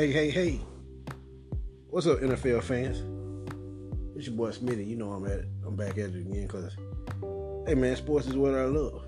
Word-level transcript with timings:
Hey, 0.00 0.10
hey, 0.12 0.30
hey. 0.30 0.60
What's 1.90 2.06
up, 2.06 2.20
NFL 2.20 2.62
fans? 2.62 3.02
It's 4.16 4.28
your 4.28 4.34
boy 4.34 4.48
Smitty. 4.48 4.88
You 4.88 4.96
know 4.96 5.12
I'm 5.12 5.26
at 5.26 5.40
it. 5.40 5.48
I'm 5.66 5.76
back 5.76 5.98
at 5.98 6.08
it 6.08 6.26
again 6.26 6.46
because, 6.46 6.74
hey 7.66 7.74
man, 7.74 7.94
sports 7.96 8.26
is 8.26 8.34
what 8.34 8.54
I 8.54 8.64
love. 8.64 9.04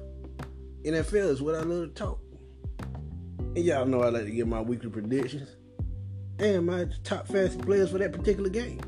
NFL 0.85 1.31
is 1.31 1.41
what 1.41 1.55
I 1.55 1.61
love 1.61 1.89
to 1.89 1.95
talk. 1.95 2.21
And 2.79 3.57
y'all 3.57 3.87
know 3.87 4.03
I 4.03 4.11
like 4.11 4.25
to 4.25 4.31
get 4.31 4.47
my 4.47 4.61
weekly 4.61 4.91
predictions 4.91 5.57
and 6.39 6.67
my 6.67 6.85
top 7.05 7.27
fantasy 7.27 7.57
players 7.57 7.91
for 7.91 7.97
that 7.97 8.13
particular 8.13 8.51
game. 8.51 8.79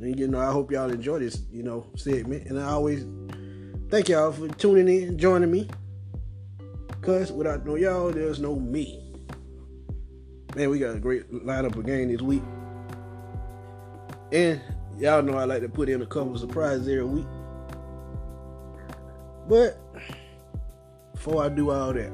And 0.00 0.16
you 0.16 0.28
know, 0.28 0.38
I 0.38 0.52
hope 0.52 0.70
y'all 0.70 0.90
enjoy 0.90 1.18
this, 1.18 1.42
you 1.50 1.64
know, 1.64 1.90
segment. 1.96 2.46
And 2.46 2.60
I 2.60 2.66
always 2.66 3.04
thank 3.90 4.10
y'all 4.10 4.30
for 4.30 4.46
tuning 4.46 4.86
in, 4.86 5.18
joining 5.18 5.50
me. 5.50 5.68
Cause 7.00 7.32
without 7.32 7.66
no 7.66 7.74
y'all, 7.74 8.12
there's 8.12 8.38
no 8.38 8.54
me. 8.54 9.01
Man, 10.54 10.68
we 10.68 10.78
got 10.78 10.94
a 10.94 10.98
great 10.98 11.32
lineup 11.32 11.76
of 11.76 11.86
this 11.86 12.20
week. 12.20 12.42
And 14.32 14.60
y'all 14.98 15.22
know 15.22 15.38
I 15.38 15.44
like 15.44 15.62
to 15.62 15.68
put 15.68 15.88
in 15.88 16.02
a 16.02 16.06
couple 16.06 16.34
of 16.34 16.40
surprises 16.40 16.86
every 16.88 17.04
week. 17.04 17.26
But 19.48 19.78
before 21.14 21.42
I 21.42 21.48
do 21.48 21.70
all 21.70 21.94
that, 21.94 22.12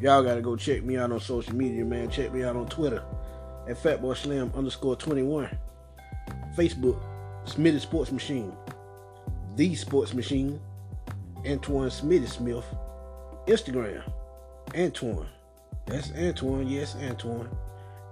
y'all 0.00 0.22
gotta 0.22 0.40
go 0.40 0.54
check 0.54 0.84
me 0.84 0.96
out 0.96 1.10
on 1.10 1.18
social 1.18 1.56
media, 1.56 1.84
man. 1.84 2.08
Check 2.08 2.32
me 2.32 2.44
out 2.44 2.54
on 2.54 2.68
Twitter 2.68 3.02
at 3.68 3.76
FatBoySlim 3.76 4.54
underscore 4.54 4.94
21. 4.94 5.48
Facebook, 6.56 7.02
Smitty 7.46 7.80
Sports 7.80 8.12
Machine. 8.12 8.52
The 9.56 9.74
Sports 9.74 10.14
Machine. 10.14 10.60
Antoine 11.44 11.88
Smitty 11.88 12.28
Smith. 12.28 12.64
Instagram, 13.48 14.02
Antoine 14.76 15.26
that's 15.90 16.12
Antoine. 16.12 16.68
Yes, 16.68 16.96
Antoine. 16.96 17.48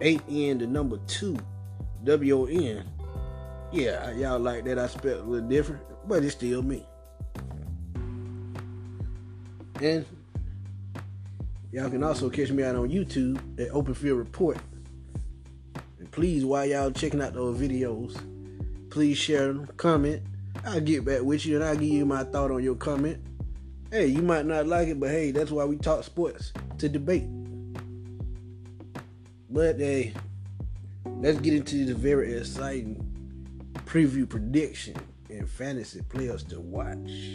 8 0.01 0.23
N 0.29 0.59
the 0.59 0.67
number 0.67 0.99
2. 1.07 1.37
W 2.05 2.41
O 2.41 2.47
N. 2.47 2.85
Yeah, 3.73 4.11
y'all 4.13 4.39
like 4.39 4.65
that. 4.65 4.79
I 4.79 4.87
spelled 4.87 5.21
a 5.21 5.25
little 5.25 5.49
different, 5.49 5.83
but 6.07 6.23
it's 6.23 6.35
still 6.35 6.63
me. 6.63 6.87
And 9.83 10.05
y'all 11.73 11.91
can 11.91 12.03
also 12.03 12.31
catch 12.31 12.51
me 12.51 12.63
out 12.63 12.77
on 12.77 12.89
YouTube 12.89 13.39
at 13.61 13.71
Open 13.71 13.95
Field 13.95 14.19
Report. 14.19 14.59
And 15.99 16.11
please, 16.11 16.45
while 16.45 16.67
y'all 16.67 16.91
checking 16.91 17.21
out 17.21 17.35
those 17.35 17.59
videos, 17.59 18.19
please 18.91 19.19
share 19.19 19.53
them, 19.53 19.67
comment. 19.77 20.23
I'll 20.65 20.81
get 20.81 21.05
back 21.05 21.23
with 21.23 21.47
you 21.47 21.57
and 21.57 21.65
I'll 21.65 21.75
give 21.75 21.85
you 21.85 22.07
my 22.07 22.25
thought 22.25 22.51
on 22.51 22.63
your 22.63 22.75
comment. 22.75 23.19
Hey, 23.91 24.07
you 24.07 24.23
might 24.23 24.47
not 24.47 24.67
like 24.67 24.89
it, 24.89 24.99
but 24.99 25.11
hey, 25.11 25.31
that's 25.31 25.51
why 25.51 25.65
we 25.65 25.77
talk 25.77 26.05
sports 26.05 26.53
to 26.79 26.89
debate. 26.89 27.25
But 29.51 29.79
hey, 29.79 30.13
let's 31.07 31.39
get 31.39 31.55
into 31.55 31.87
the 31.87 31.95
very 31.95 32.35
exciting 32.35 33.03
preview 33.87 34.29
prediction 34.29 34.95
and 35.31 35.49
fantasy 35.49 36.03
players 36.03 36.43
to 36.45 36.61
watch. 36.61 37.35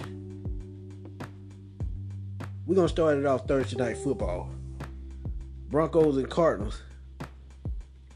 We're 2.68 2.76
gonna 2.76 2.88
start 2.88 3.18
it 3.18 3.26
off 3.26 3.48
Thursday 3.48 3.78
night 3.78 3.98
football. 3.98 4.52
Broncos 5.72 6.18
and 6.18 6.30
Cardinals. 6.30 6.84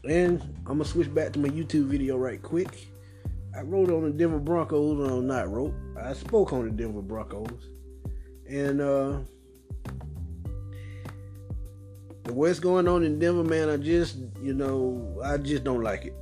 And 0.04 0.40
I'm 0.58 0.78
gonna 0.78 0.84
switch 0.84 1.12
back 1.12 1.32
to 1.32 1.40
my 1.40 1.48
YouTube 1.48 1.86
video 1.86 2.16
right 2.16 2.40
quick. 2.40 2.86
I 3.56 3.62
wrote 3.62 3.90
on 3.90 4.04
the 4.04 4.10
Denver 4.10 4.38
Broncos, 4.38 4.96
no, 4.96 5.20
not 5.20 5.50
wrote. 5.50 5.74
I 6.00 6.12
spoke 6.12 6.52
on 6.52 6.64
the 6.66 6.70
Denver 6.70 7.02
Broncos. 7.02 7.68
And 8.48 8.80
uh 8.80 9.18
what's 12.30 12.60
going 12.60 12.88
on 12.88 13.04
in 13.04 13.18
Denver, 13.18 13.44
man, 13.44 13.68
I 13.68 13.76
just, 13.76 14.16
you 14.42 14.54
know, 14.54 15.20
I 15.24 15.36
just 15.36 15.64
don't 15.64 15.82
like 15.82 16.06
it. 16.06 16.14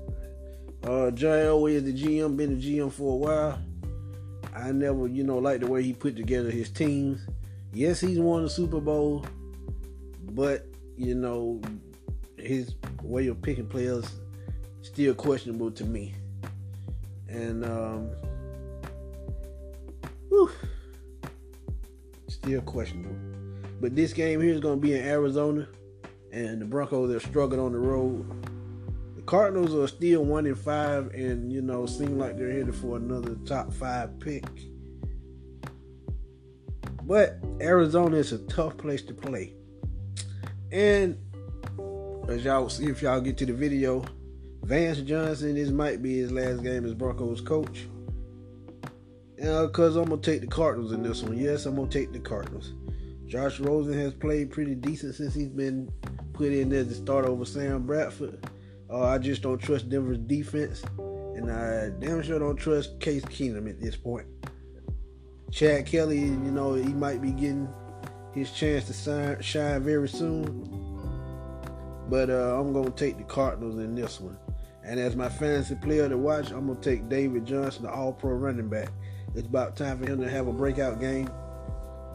Uh, 0.84 1.10
John 1.10 1.32
Elway 1.32 1.72
is 1.72 1.84
the 1.84 1.92
GM, 1.92 2.36
been 2.36 2.58
the 2.58 2.78
GM 2.78 2.92
for 2.92 3.14
a 3.14 3.16
while. 3.16 3.58
I 4.54 4.72
never, 4.72 5.06
you 5.06 5.24
know, 5.24 5.38
like 5.38 5.60
the 5.60 5.66
way 5.66 5.82
he 5.82 5.92
put 5.92 6.16
together 6.16 6.50
his 6.50 6.70
teams. 6.70 7.26
Yes, 7.72 8.00
he's 8.00 8.18
won 8.18 8.42
the 8.42 8.50
Super 8.50 8.80
Bowl, 8.80 9.24
but 10.30 10.66
you 10.96 11.14
know, 11.14 11.60
his 12.38 12.74
way 13.02 13.26
of 13.26 13.42
picking 13.42 13.66
players 13.66 14.06
still 14.82 15.14
questionable 15.14 15.70
to 15.72 15.84
me. 15.84 16.14
And 17.28 17.64
um, 17.64 18.10
whew, 20.28 20.50
still 22.28 22.62
questionable. 22.62 23.16
But 23.80 23.94
this 23.94 24.12
game 24.12 24.40
here 24.40 24.54
is 24.54 24.60
going 24.60 24.80
to 24.80 24.80
be 24.80 24.94
in 24.94 25.04
Arizona 25.04 25.68
and 26.36 26.60
the 26.60 26.66
Broncos 26.66 27.10
are 27.10 27.26
struggling 27.26 27.60
on 27.60 27.72
the 27.72 27.78
road. 27.78 28.26
The 29.16 29.22
Cardinals 29.22 29.74
are 29.74 29.88
still 29.88 30.22
one 30.22 30.44
in 30.44 30.54
five, 30.54 31.06
and 31.14 31.50
you 31.50 31.62
know 31.62 31.86
seem 31.86 32.18
like 32.18 32.36
they're 32.36 32.52
headed 32.52 32.74
for 32.74 32.98
another 32.98 33.36
top 33.46 33.72
five 33.72 34.20
pick. 34.20 34.44
But 37.04 37.38
Arizona 37.60 38.16
is 38.16 38.32
a 38.32 38.38
tough 38.46 38.76
place 38.76 39.00
to 39.02 39.14
play, 39.14 39.54
and 40.70 41.16
as 42.28 42.44
y'all 42.44 42.68
see, 42.68 42.86
if 42.86 43.00
y'all 43.00 43.20
get 43.20 43.38
to 43.38 43.46
the 43.46 43.54
video, 43.54 44.04
Vance 44.62 44.98
Joseph, 44.98 45.54
this 45.54 45.70
might 45.70 46.02
be 46.02 46.18
his 46.18 46.32
last 46.32 46.62
game 46.62 46.84
as 46.84 46.92
Broncos 46.92 47.40
coach. 47.40 47.86
Because 49.36 49.96
uh, 49.96 50.02
I'm 50.02 50.10
to 50.10 50.16
take 50.18 50.40
the 50.40 50.46
Cardinals 50.46 50.92
in 50.92 51.02
this 51.02 51.22
one. 51.22 51.38
Yes, 51.38 51.66
I'm 51.66 51.76
to 51.76 51.86
take 51.86 52.12
the 52.12 52.18
Cardinals. 52.18 52.74
Josh 53.26 53.60
Rosen 53.60 53.94
has 53.94 54.12
played 54.12 54.50
pretty 54.50 54.74
decent 54.74 55.14
since 55.14 55.34
he's 55.34 55.48
been 55.48 55.90
put 56.36 56.52
in 56.52 56.68
there 56.68 56.84
to 56.84 56.94
start 56.94 57.24
over 57.24 57.44
Sam 57.44 57.86
Bradford. 57.86 58.46
Uh, 58.90 59.04
I 59.04 59.18
just 59.18 59.42
don't 59.42 59.58
trust 59.58 59.88
Denver's 59.88 60.18
defense, 60.18 60.82
and 60.98 61.50
I 61.50 61.90
damn 61.98 62.22
sure 62.22 62.38
don't 62.38 62.56
trust 62.56 63.00
Case 63.00 63.24
Keenum 63.24 63.68
at 63.68 63.80
this 63.80 63.96
point. 63.96 64.26
Chad 65.50 65.86
Kelly, 65.86 66.20
you 66.20 66.36
know, 66.36 66.74
he 66.74 66.92
might 66.92 67.22
be 67.22 67.30
getting 67.30 67.68
his 68.32 68.52
chance 68.52 68.86
to 68.86 69.38
shine 69.40 69.82
very 69.82 70.08
soon. 70.08 70.68
But 72.08 72.30
uh, 72.30 72.60
I'm 72.60 72.72
going 72.72 72.92
to 72.92 72.96
take 72.96 73.16
the 73.16 73.24
Cardinals 73.24 73.76
in 73.76 73.94
this 73.94 74.20
one. 74.20 74.36
And 74.84 75.00
as 75.00 75.16
my 75.16 75.28
fantasy 75.28 75.74
player 75.74 76.08
to 76.08 76.16
watch, 76.16 76.50
I'm 76.50 76.66
going 76.66 76.80
to 76.80 76.90
take 76.90 77.08
David 77.08 77.44
Johnson, 77.44 77.84
the 77.84 77.90
all 77.90 78.12
pro 78.12 78.32
running 78.32 78.68
back. 78.68 78.90
It's 79.34 79.46
about 79.46 79.76
time 79.76 79.98
for 79.98 80.06
him 80.06 80.20
to 80.20 80.30
have 80.30 80.46
a 80.46 80.52
breakout 80.52 81.00
game. 81.00 81.28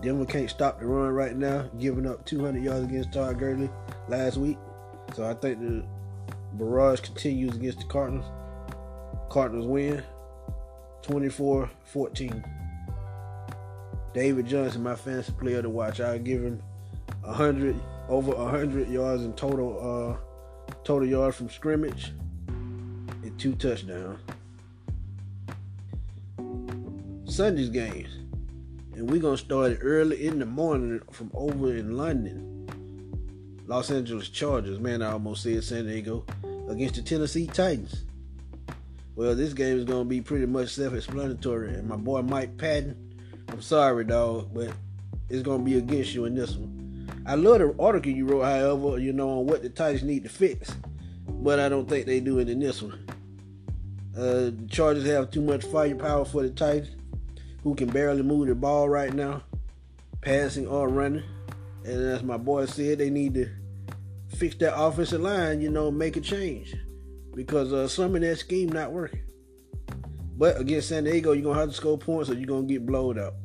Denver 0.01 0.25
can't 0.25 0.49
stop 0.49 0.79
the 0.79 0.87
run 0.87 1.11
right 1.11 1.35
now, 1.35 1.69
giving 1.77 2.07
up 2.07 2.25
200 2.25 2.63
yards 2.63 2.85
against 2.85 3.13
Todd 3.13 3.37
Gurley 3.37 3.69
last 4.07 4.37
week. 4.37 4.57
So 5.13 5.29
I 5.29 5.33
think 5.35 5.59
the 5.59 5.83
barrage 6.53 7.01
continues 7.01 7.55
against 7.55 7.79
the 7.79 7.85
Cardinals. 7.85 8.25
Cardinals 9.29 9.67
win 9.67 10.03
24 11.03 11.69
14. 11.85 12.43
David 14.13 14.47
Johnson, 14.47 14.83
my 14.83 14.95
fantasy 14.95 15.31
player 15.33 15.61
to 15.61 15.69
watch. 15.69 16.01
I'll 16.01 16.17
give 16.19 16.43
him 16.43 16.61
100 17.21 17.75
over 18.09 18.31
100 18.31 18.89
yards 18.89 19.23
in 19.23 19.33
total 19.33 20.17
uh 20.17 20.75
total 20.83 21.07
yards 21.07 21.37
from 21.37 21.49
scrimmage 21.49 22.11
and 22.47 23.39
two 23.39 23.53
touchdowns. 23.53 24.19
Sunday's 27.25 27.69
games 27.69 28.20
and 28.95 29.09
we're 29.09 29.21
gonna 29.21 29.37
start 29.37 29.79
early 29.81 30.25
in 30.27 30.39
the 30.39 30.45
morning 30.45 31.01
from 31.11 31.31
over 31.33 31.75
in 31.75 31.97
London. 31.97 32.57
Los 33.67 33.89
Angeles 33.89 34.27
Chargers, 34.27 34.79
man, 34.79 35.01
I 35.01 35.13
almost 35.13 35.43
said 35.43 35.63
San 35.63 35.85
Diego 35.85 36.25
against 36.69 36.95
the 36.95 37.01
Tennessee 37.01 37.47
Titans. 37.47 38.03
Well, 39.15 39.35
this 39.35 39.53
game 39.53 39.77
is 39.77 39.85
gonna 39.85 40.05
be 40.05 40.21
pretty 40.21 40.45
much 40.45 40.69
self-explanatory, 40.69 41.75
and 41.75 41.87
my 41.87 41.95
boy 41.95 42.21
Mike 42.21 42.57
Patton, 42.57 42.95
I'm 43.47 43.61
sorry, 43.61 44.03
dog, 44.03 44.49
but 44.53 44.73
it's 45.29 45.43
gonna 45.43 45.63
be 45.63 45.77
against 45.77 46.13
you 46.13 46.25
in 46.25 46.35
this 46.35 46.55
one. 46.55 47.09
I 47.25 47.35
love 47.35 47.59
the 47.59 47.75
article 47.79 48.11
you 48.11 48.25
wrote, 48.25 48.43
however, 48.43 48.99
you 48.99 49.13
know, 49.13 49.39
on 49.39 49.45
what 49.45 49.61
the 49.61 49.69
Titans 49.69 50.03
need 50.03 50.23
to 50.23 50.29
fix, 50.29 50.75
but 51.27 51.59
I 51.59 51.69
don't 51.69 51.87
think 51.87 52.05
they 52.05 52.19
do 52.19 52.39
it 52.39 52.49
in 52.49 52.59
this 52.59 52.81
one. 52.81 53.05
Uh, 54.17 54.51
the 54.51 54.67
Chargers 54.69 55.05
have 55.05 55.31
too 55.31 55.41
much 55.41 55.63
firepower 55.63 56.25
for 56.25 56.41
the 56.43 56.49
Titans 56.49 57.00
who 57.63 57.75
can 57.75 57.89
barely 57.89 58.23
move 58.23 58.47
the 58.47 58.55
ball 58.55 58.89
right 58.89 59.13
now, 59.13 59.43
passing 60.21 60.67
or 60.67 60.89
running. 60.89 61.23
And 61.83 62.01
as 62.11 62.23
my 62.23 62.37
boy 62.37 62.65
said, 62.65 62.99
they 62.99 63.09
need 63.09 63.33
to 63.35 63.49
fix 64.35 64.55
that 64.55 64.77
offensive 64.77 65.21
line, 65.21 65.61
you 65.61 65.69
know, 65.69 65.91
make 65.91 66.17
a 66.17 66.21
change. 66.21 66.75
Because 67.35 67.71
uh, 67.71 67.87
some 67.87 68.15
of 68.15 68.21
that 68.21 68.37
scheme 68.37 68.69
not 68.69 68.91
working. 68.91 69.21
But 70.37 70.59
against 70.59 70.89
San 70.89 71.03
Diego, 71.03 71.33
you're 71.33 71.43
going 71.43 71.55
to 71.55 71.59
have 71.61 71.69
to 71.69 71.75
score 71.75 71.97
points 71.97 72.29
or 72.29 72.33
you're 72.33 72.45
going 72.45 72.67
to 72.67 72.73
get 72.73 72.85
blowed 72.85 73.17
up. 73.17 73.35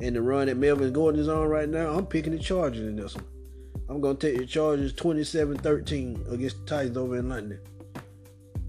And 0.00 0.16
the 0.16 0.22
run 0.22 0.46
that 0.46 0.56
Melvin 0.56 0.92
Gordon 0.92 1.20
is 1.20 1.28
on 1.28 1.46
right 1.48 1.68
now, 1.68 1.90
I'm 1.90 2.06
picking 2.06 2.32
the 2.32 2.38
Chargers 2.38 2.86
in 2.86 2.96
this 2.96 3.14
one. 3.14 3.26
I'm 3.88 4.00
going 4.00 4.16
to 4.16 4.30
take 4.30 4.38
the 4.38 4.46
Chargers 4.46 4.92
27-13 4.92 6.32
against 6.32 6.60
the 6.60 6.66
Titans 6.66 6.96
over 6.96 7.18
in 7.18 7.28
London. 7.28 7.60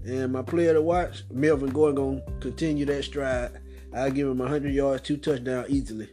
And 0.04 0.32
my 0.32 0.42
player 0.42 0.72
to 0.72 0.82
watch, 0.82 1.24
Melvin 1.30 1.70
Gordon, 1.70 1.94
going 1.94 2.22
to 2.24 2.32
continue 2.40 2.84
that 2.86 3.04
stride 3.04 3.59
I'll 3.94 4.10
give 4.10 4.28
him 4.28 4.38
100 4.38 4.72
yards, 4.72 5.02
two 5.02 5.16
touchdowns 5.16 5.68
easily. 5.70 6.08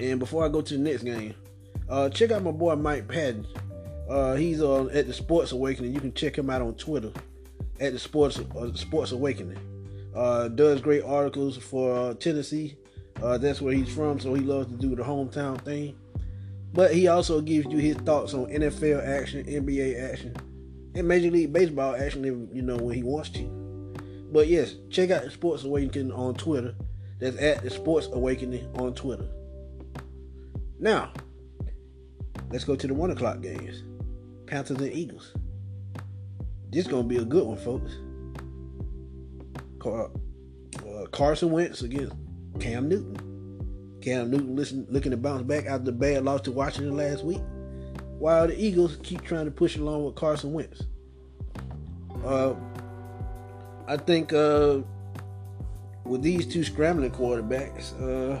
And 0.00 0.18
before 0.18 0.44
I 0.44 0.48
go 0.48 0.60
to 0.60 0.74
the 0.74 0.80
next 0.80 1.02
game, 1.02 1.34
Uh, 1.88 2.08
check 2.10 2.30
out 2.30 2.42
my 2.42 2.50
boy 2.50 2.76
Mike 2.76 3.08
Patton. 3.08 3.46
Uh, 4.10 4.34
he's 4.34 4.60
on 4.60 4.90
at 4.90 5.06
the 5.06 5.12
Sports 5.14 5.52
Awakening. 5.52 5.94
You 5.94 6.00
can 6.00 6.12
check 6.12 6.36
him 6.36 6.50
out 6.50 6.60
on 6.60 6.74
Twitter 6.74 7.10
at 7.80 7.92
the 7.94 7.98
Sports 7.98 8.38
uh, 8.38 8.74
Sports 8.74 9.12
Awakening. 9.12 9.58
Uh, 10.14 10.48
does 10.48 10.82
great 10.82 11.02
articles 11.02 11.56
for 11.56 11.96
uh, 11.96 12.14
Tennessee. 12.14 12.76
Uh, 13.22 13.38
that's 13.38 13.60
where 13.62 13.72
he's 13.72 13.88
from, 13.92 14.20
so 14.20 14.34
he 14.34 14.42
loves 14.42 14.70
to 14.70 14.76
do 14.76 14.94
the 14.94 15.02
hometown 15.02 15.60
thing. 15.64 15.96
But 16.74 16.92
he 16.94 17.08
also 17.08 17.40
gives 17.40 17.66
you 17.72 17.78
his 17.78 17.96
thoughts 17.96 18.34
on 18.34 18.46
NFL 18.46 19.06
action, 19.06 19.44
NBA 19.44 20.12
action, 20.12 20.36
and 20.94 21.08
Major 21.08 21.30
League 21.30 21.52
Baseball 21.52 21.96
action. 21.96 22.24
If, 22.24 22.54
You 22.54 22.62
know 22.62 22.76
when 22.76 22.94
he 22.94 23.02
wants 23.02 23.30
to. 23.30 23.57
But 24.30 24.48
yes, 24.48 24.74
check 24.90 25.10
out 25.10 25.24
the 25.24 25.30
Sports 25.30 25.64
Awakening 25.64 26.12
on 26.12 26.34
Twitter. 26.34 26.74
That's 27.18 27.36
at 27.38 27.62
the 27.62 27.70
Sports 27.70 28.08
Awakening 28.12 28.68
on 28.76 28.94
Twitter. 28.94 29.26
Now, 30.78 31.12
let's 32.50 32.64
go 32.64 32.76
to 32.76 32.86
the 32.86 32.94
one 32.94 33.10
o'clock 33.10 33.40
games. 33.40 33.82
Panthers 34.46 34.78
and 34.78 34.92
Eagles. 34.92 35.34
This 36.70 36.86
is 36.86 36.90
gonna 36.90 37.04
be 37.04 37.16
a 37.16 37.24
good 37.24 37.46
one, 37.46 37.56
folks. 37.56 37.92
Car- 39.78 40.10
uh, 40.86 41.06
Carson 41.06 41.50
Wentz 41.50 41.82
against 41.82 42.14
Cam 42.60 42.88
Newton. 42.88 43.16
Cam 44.00 44.30
Newton 44.30 44.54
listen, 44.54 44.86
looking 44.90 45.10
to 45.10 45.16
bounce 45.16 45.42
back 45.42 45.66
after 45.66 45.86
the 45.86 45.92
bad 45.92 46.24
loss 46.24 46.42
to 46.42 46.52
Washington 46.52 46.96
last 46.96 47.24
week, 47.24 47.42
while 48.18 48.46
the 48.46 48.58
Eagles 48.58 48.98
keep 49.02 49.22
trying 49.22 49.46
to 49.46 49.50
push 49.50 49.76
along 49.76 50.04
with 50.04 50.14
Carson 50.14 50.52
Wentz. 50.52 50.82
Uh, 52.24 52.54
I 53.88 53.96
think 53.96 54.34
uh, 54.34 54.80
with 56.04 56.20
these 56.20 56.46
two 56.46 56.62
scrambling 56.62 57.10
quarterbacks, 57.10 57.94
uh, 58.02 58.38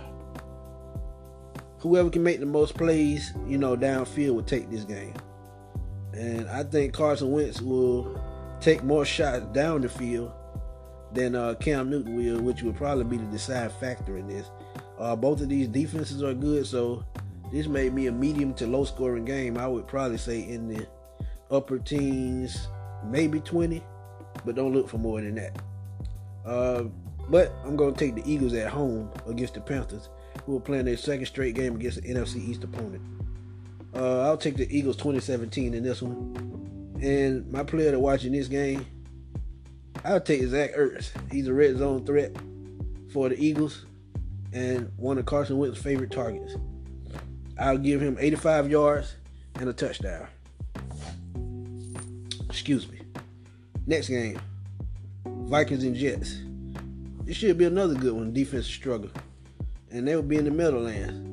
whoever 1.78 2.10
can 2.10 2.22
make 2.22 2.38
the 2.38 2.46
most 2.46 2.76
plays, 2.76 3.32
you 3.46 3.56
know, 3.56 3.74
downfield 3.74 4.34
will 4.34 4.42
take 4.42 4.70
this 4.70 4.84
game. 4.84 5.14
And 6.12 6.46
I 6.50 6.64
think 6.64 6.92
Carson 6.92 7.32
Wentz 7.32 7.62
will 7.62 8.20
take 8.60 8.82
more 8.82 9.06
shots 9.06 9.46
down 9.54 9.80
the 9.80 9.88
field 9.88 10.32
than 11.14 11.34
uh, 11.34 11.54
Cam 11.54 11.88
Newton 11.88 12.14
will, 12.14 12.42
which 12.42 12.62
will 12.62 12.74
probably 12.74 13.04
be 13.04 13.16
the 13.16 13.30
deciding 13.32 13.74
factor 13.78 14.18
in 14.18 14.26
this. 14.26 14.50
Uh, 14.98 15.16
both 15.16 15.40
of 15.40 15.48
these 15.48 15.68
defenses 15.68 16.22
are 16.22 16.34
good, 16.34 16.66
so 16.66 17.02
this 17.50 17.68
made 17.68 17.94
me 17.94 18.08
a 18.08 18.12
medium 18.12 18.52
to 18.52 18.66
low 18.66 18.84
scoring 18.84 19.24
game. 19.24 19.56
I 19.56 19.66
would 19.66 19.86
probably 19.86 20.18
say 20.18 20.40
in 20.40 20.68
the 20.68 20.86
upper 21.50 21.78
teens, 21.78 22.68
maybe 23.06 23.40
20, 23.40 23.82
but 24.48 24.54
don't 24.54 24.72
look 24.72 24.88
for 24.88 24.96
more 24.96 25.20
than 25.20 25.34
that. 25.34 25.60
Uh, 26.46 26.84
but 27.28 27.52
I'm 27.66 27.76
going 27.76 27.92
to 27.92 27.98
take 27.98 28.14
the 28.14 28.22
Eagles 28.24 28.54
at 28.54 28.70
home 28.70 29.10
against 29.26 29.52
the 29.52 29.60
Panthers, 29.60 30.08
who 30.46 30.56
are 30.56 30.60
playing 30.60 30.86
their 30.86 30.96
second 30.96 31.26
straight 31.26 31.54
game 31.54 31.76
against 31.76 32.00
the 32.00 32.08
NFC 32.08 32.36
East 32.48 32.64
opponent. 32.64 33.02
Uh, 33.94 34.22
I'll 34.22 34.38
take 34.38 34.56
the 34.56 34.66
Eagles 34.74 34.96
2017 34.96 35.74
in 35.74 35.82
this 35.82 36.00
one. 36.00 36.96
And 37.02 37.46
my 37.52 37.62
player 37.62 37.90
to 37.90 37.98
watch 37.98 38.24
in 38.24 38.32
this 38.32 38.48
game, 38.48 38.86
I'll 40.02 40.18
take 40.18 40.42
Zach 40.44 40.74
Ertz. 40.74 41.10
He's 41.30 41.46
a 41.46 41.52
red 41.52 41.76
zone 41.76 42.06
threat 42.06 42.34
for 43.12 43.28
the 43.28 43.38
Eagles 43.38 43.84
and 44.54 44.90
one 44.96 45.18
of 45.18 45.26
Carson 45.26 45.58
Wentz's 45.58 45.82
favorite 45.82 46.10
targets. 46.10 46.56
I'll 47.58 47.76
give 47.76 48.00
him 48.00 48.16
85 48.18 48.70
yards 48.70 49.14
and 49.56 49.68
a 49.68 49.74
touchdown. 49.74 50.26
Excuse 52.48 52.88
me. 52.90 52.98
Next 53.88 54.10
game, 54.10 54.38
Vikings 55.24 55.82
and 55.82 55.96
Jets. 55.96 56.40
This 57.24 57.38
should 57.38 57.56
be 57.56 57.64
another 57.64 57.94
good 57.94 58.12
one. 58.12 58.34
Defensive 58.34 58.70
struggle, 58.70 59.08
and 59.90 60.06
they 60.06 60.14
will 60.14 60.22
be 60.22 60.36
in 60.36 60.44
the 60.44 60.50
Meadowlands. 60.50 61.24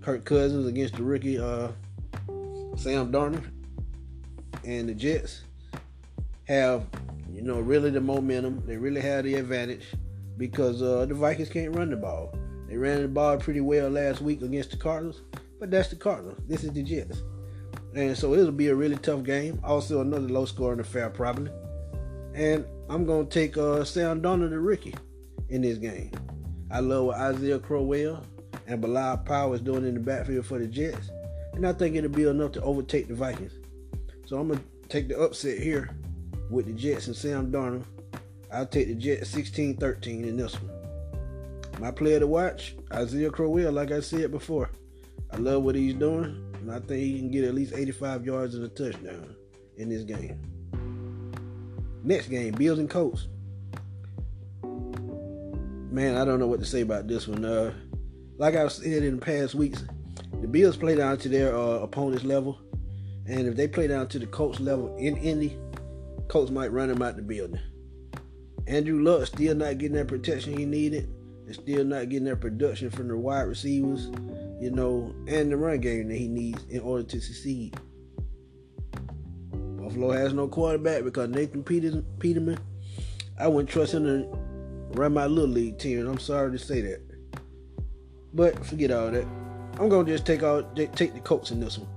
Kirk 0.00 0.24
Cousins 0.24 0.64
against 0.64 0.94
the 0.94 1.02
rookie 1.02 1.40
uh, 1.40 1.72
Sam 2.76 3.10
Darnold, 3.10 3.42
and 4.64 4.88
the 4.88 4.94
Jets 4.94 5.42
have, 6.44 6.86
you 7.32 7.42
know, 7.42 7.58
really 7.58 7.90
the 7.90 8.00
momentum. 8.00 8.62
They 8.64 8.76
really 8.76 9.00
have 9.00 9.24
the 9.24 9.34
advantage 9.34 9.88
because 10.38 10.82
uh, 10.82 11.04
the 11.04 11.14
Vikings 11.14 11.48
can't 11.48 11.74
run 11.74 11.90
the 11.90 11.96
ball. 11.96 12.32
They 12.68 12.76
ran 12.76 13.02
the 13.02 13.08
ball 13.08 13.38
pretty 13.38 13.60
well 13.60 13.90
last 13.90 14.20
week 14.20 14.40
against 14.40 14.70
the 14.70 14.76
Cardinals, 14.76 15.22
but 15.58 15.68
that's 15.68 15.88
the 15.88 15.96
Cardinals. 15.96 16.38
This 16.46 16.62
is 16.62 16.70
the 16.70 16.84
Jets. 16.84 17.22
And 17.96 18.16
so 18.16 18.34
it'll 18.34 18.52
be 18.52 18.68
a 18.68 18.74
really 18.74 18.96
tough 18.96 19.22
game. 19.22 19.58
Also, 19.64 20.02
another 20.02 20.28
low 20.28 20.44
scoring 20.44 20.80
affair, 20.80 21.08
probably. 21.08 21.50
And 22.34 22.66
I'm 22.90 23.06
going 23.06 23.26
to 23.26 23.32
take 23.32 23.56
uh, 23.56 23.84
Sam 23.84 24.20
Darnold, 24.20 24.50
the 24.50 24.58
Ricky 24.58 24.94
in 25.48 25.62
this 25.62 25.78
game. 25.78 26.10
I 26.70 26.80
love 26.80 27.06
what 27.06 27.16
Isaiah 27.16 27.58
Crowell 27.58 28.22
and 28.66 28.82
Bilal 28.82 29.18
Powell 29.18 29.54
is 29.54 29.62
doing 29.62 29.86
in 29.86 29.94
the 29.94 30.00
backfield 30.00 30.44
for 30.44 30.58
the 30.58 30.66
Jets. 30.66 31.10
And 31.54 31.66
I 31.66 31.72
think 31.72 31.96
it'll 31.96 32.10
be 32.10 32.24
enough 32.24 32.52
to 32.52 32.62
overtake 32.62 33.08
the 33.08 33.14
Vikings. 33.14 33.52
So 34.26 34.38
I'm 34.38 34.48
going 34.48 34.60
to 34.60 34.88
take 34.90 35.08
the 35.08 35.18
upset 35.18 35.58
here 35.58 35.96
with 36.50 36.66
the 36.66 36.72
Jets 36.72 37.06
and 37.06 37.16
Sam 37.16 37.50
Darnold. 37.50 37.84
I'll 38.52 38.66
take 38.66 38.88
the 38.88 38.94
Jets 38.94 39.30
16 39.30 39.78
13 39.78 40.24
in 40.24 40.36
this 40.36 40.54
one. 40.60 40.70
My 41.80 41.90
player 41.90 42.20
to 42.20 42.26
watch, 42.26 42.76
Isaiah 42.92 43.30
Crowell, 43.30 43.72
like 43.72 43.90
I 43.90 44.00
said 44.00 44.30
before. 44.30 44.70
I 45.30 45.36
love 45.36 45.62
what 45.62 45.74
he's 45.74 45.94
doing, 45.94 46.45
and 46.66 46.74
I 46.74 46.80
think 46.80 47.00
he 47.00 47.18
can 47.18 47.30
get 47.30 47.44
at 47.44 47.54
least 47.54 47.72
85 47.74 48.26
yards 48.26 48.56
and 48.56 48.64
a 48.64 48.68
touchdown 48.68 49.36
in 49.76 49.88
this 49.88 50.02
game. 50.02 50.36
Next 52.02 52.26
game, 52.26 52.54
Bills 52.54 52.80
and 52.80 52.90
Colts. 52.90 53.28
Man, 55.92 56.16
I 56.16 56.24
don't 56.24 56.40
know 56.40 56.48
what 56.48 56.58
to 56.58 56.66
say 56.66 56.80
about 56.80 57.06
this 57.06 57.28
one. 57.28 57.44
Uh, 57.44 57.72
like 58.38 58.56
I've 58.56 58.72
said 58.72 59.04
in 59.04 59.16
the 59.16 59.24
past 59.24 59.54
weeks, 59.54 59.84
the 60.40 60.48
Bills 60.48 60.76
play 60.76 60.96
down 60.96 61.18
to 61.18 61.28
their 61.28 61.56
uh, 61.56 61.78
opponent's 61.78 62.24
level, 62.24 62.58
and 63.26 63.46
if 63.46 63.54
they 63.54 63.68
play 63.68 63.86
down 63.86 64.08
to 64.08 64.18
the 64.18 64.26
Colts 64.26 64.58
level 64.58 64.94
in 64.96 65.16
Indy, 65.18 65.56
Colts 66.26 66.50
might 66.50 66.72
run 66.72 66.88
them 66.88 67.00
out 67.00 67.14
the 67.14 67.22
building. 67.22 67.60
Andrew 68.66 69.00
Luck 69.04 69.26
still 69.26 69.54
not 69.54 69.78
getting 69.78 69.96
that 69.96 70.08
protection 70.08 70.56
he 70.56 70.64
needed, 70.64 71.08
still 71.54 71.84
not 71.84 72.08
getting 72.08 72.26
that 72.26 72.40
production 72.40 72.90
from 72.90 73.08
the 73.08 73.16
wide 73.16 73.42
receivers, 73.42 74.06
you 74.60 74.70
know, 74.70 75.14
and 75.28 75.52
the 75.52 75.56
run 75.56 75.80
game 75.80 76.08
that 76.08 76.16
he 76.16 76.28
needs 76.28 76.64
in 76.68 76.80
order 76.80 77.04
to 77.04 77.20
succeed. 77.20 77.78
Buffalo 79.52 80.10
has 80.10 80.32
no 80.32 80.48
quarterback 80.48 81.04
because 81.04 81.28
Nathan 81.28 81.62
Peterman, 81.62 82.58
I 83.38 83.46
wouldn't 83.46 83.70
trust 83.70 83.94
him 83.94 84.04
to 84.04 84.26
run 84.98 85.14
my 85.14 85.26
little 85.26 85.50
league 85.50 85.78
team, 85.78 86.00
and 86.00 86.08
I'm 86.08 86.18
sorry 86.18 86.50
to 86.50 86.58
say 86.58 86.80
that. 86.80 87.00
But 88.34 88.66
forget 88.66 88.90
all 88.90 89.10
that. 89.10 89.26
I'm 89.78 89.88
gonna 89.88 90.08
just 90.08 90.26
take 90.26 90.42
all 90.42 90.62
take 90.74 91.14
the 91.14 91.20
Colts 91.20 91.50
in 91.50 91.60
this 91.60 91.78
one. 91.78 91.88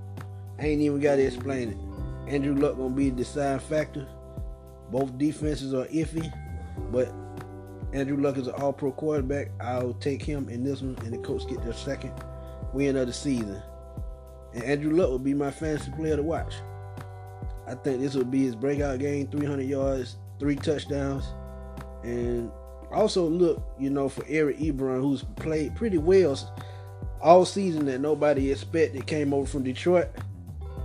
I 0.58 0.66
ain't 0.66 0.82
even 0.82 1.00
gotta 1.00 1.26
explain 1.26 1.70
it. 1.70 2.32
Andrew 2.32 2.54
Luck 2.54 2.76
gonna 2.76 2.94
be 2.94 3.10
the 3.10 3.16
deciding 3.16 3.60
factor. 3.60 4.06
Both 4.90 5.18
defenses 5.18 5.74
are 5.74 5.86
iffy, 5.86 6.32
but 6.92 7.12
Andrew 7.92 8.16
Luck 8.16 8.36
is 8.36 8.46
an 8.46 8.54
all 8.54 8.72
pro 8.72 8.92
quarterback. 8.92 9.50
I'll 9.60 9.94
take 9.94 10.22
him 10.22 10.48
in 10.48 10.62
this 10.62 10.80
one, 10.82 10.96
and 11.04 11.12
the 11.12 11.18
Colts 11.18 11.44
get 11.44 11.62
their 11.62 11.72
second 11.72 12.12
win 12.72 12.96
of 12.96 13.06
the 13.06 13.12
season. 13.12 13.60
And 14.54 14.64
Andrew 14.64 14.94
Luck 14.94 15.10
will 15.10 15.18
be 15.18 15.34
my 15.34 15.50
fantasy 15.50 15.90
player 15.92 16.16
to 16.16 16.22
watch. 16.22 16.54
I 17.66 17.74
think 17.74 18.00
this 18.00 18.14
will 18.14 18.24
be 18.24 18.44
his 18.44 18.56
breakout 18.56 18.98
game 18.98 19.28
300 19.28 19.62
yards, 19.62 20.16
three 20.38 20.56
touchdowns. 20.56 21.24
And 22.02 22.50
also 22.92 23.28
look, 23.28 23.62
you 23.78 23.90
know, 23.90 24.08
for 24.08 24.24
Eric 24.28 24.58
Ebron, 24.58 25.00
who's 25.00 25.22
played 25.36 25.76
pretty 25.76 25.98
well 25.98 26.36
all 27.20 27.44
season 27.44 27.86
that 27.86 28.00
nobody 28.00 28.50
expected, 28.50 29.06
came 29.06 29.34
over 29.34 29.46
from 29.46 29.62
Detroit. 29.62 30.08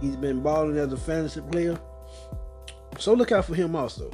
He's 0.01 0.15
been 0.15 0.41
balling 0.41 0.77
as 0.77 0.91
a 0.91 0.97
fantasy 0.97 1.41
player. 1.41 1.79
So 2.99 3.13
look 3.13 3.31
out 3.31 3.45
for 3.45 3.55
him 3.55 3.75
also. 3.75 4.11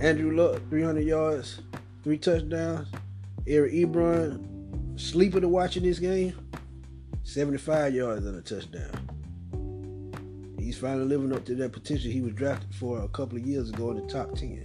Andrew 0.00 0.36
Luck, 0.36 0.60
300 0.68 1.00
yards, 1.00 1.60
three 2.06 2.16
touchdowns. 2.16 2.86
Eric 3.48 3.72
Ebron, 3.72 4.40
sleeper 4.94 5.40
to 5.40 5.48
watch 5.48 5.76
in 5.76 5.82
this 5.82 5.98
game, 5.98 6.38
75 7.24 7.92
yards 7.92 8.24
and 8.24 8.38
a 8.38 8.42
touchdown. 8.42 9.08
He's 10.56 10.78
finally 10.78 11.04
living 11.04 11.32
up 11.32 11.44
to 11.46 11.56
that 11.56 11.72
potential 11.72 12.08
he 12.08 12.20
was 12.20 12.32
drafted 12.34 12.72
for 12.76 13.00
a 13.00 13.08
couple 13.08 13.38
of 13.38 13.44
years 13.44 13.70
ago 13.70 13.90
in 13.90 13.96
the 13.96 14.12
top 14.12 14.36
10. 14.36 14.64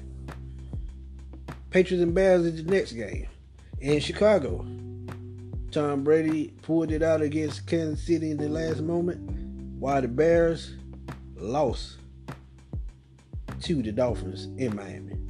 Patriots 1.71 2.03
and 2.03 2.13
Bears 2.13 2.45
is 2.45 2.63
the 2.63 2.71
next 2.71 2.91
game 2.91 3.25
in 3.79 4.00
Chicago. 4.00 4.63
Tom 5.71 6.03
Brady 6.03 6.53
pulled 6.62 6.91
it 6.91 7.01
out 7.01 7.24
against 7.24 7.65
Kansas 7.65 8.05
City 8.05 8.29
in 8.29 8.38
the 8.38 8.50
last 8.50 8.81
moment, 8.81 9.19
while 9.79 10.00
the 10.00 10.07
Bears 10.07 10.75
lost 11.36 11.98
to 13.62 13.81
the 13.81 13.91
Dolphins 13.91 14.45
in 14.62 14.75
Miami. 14.75 15.20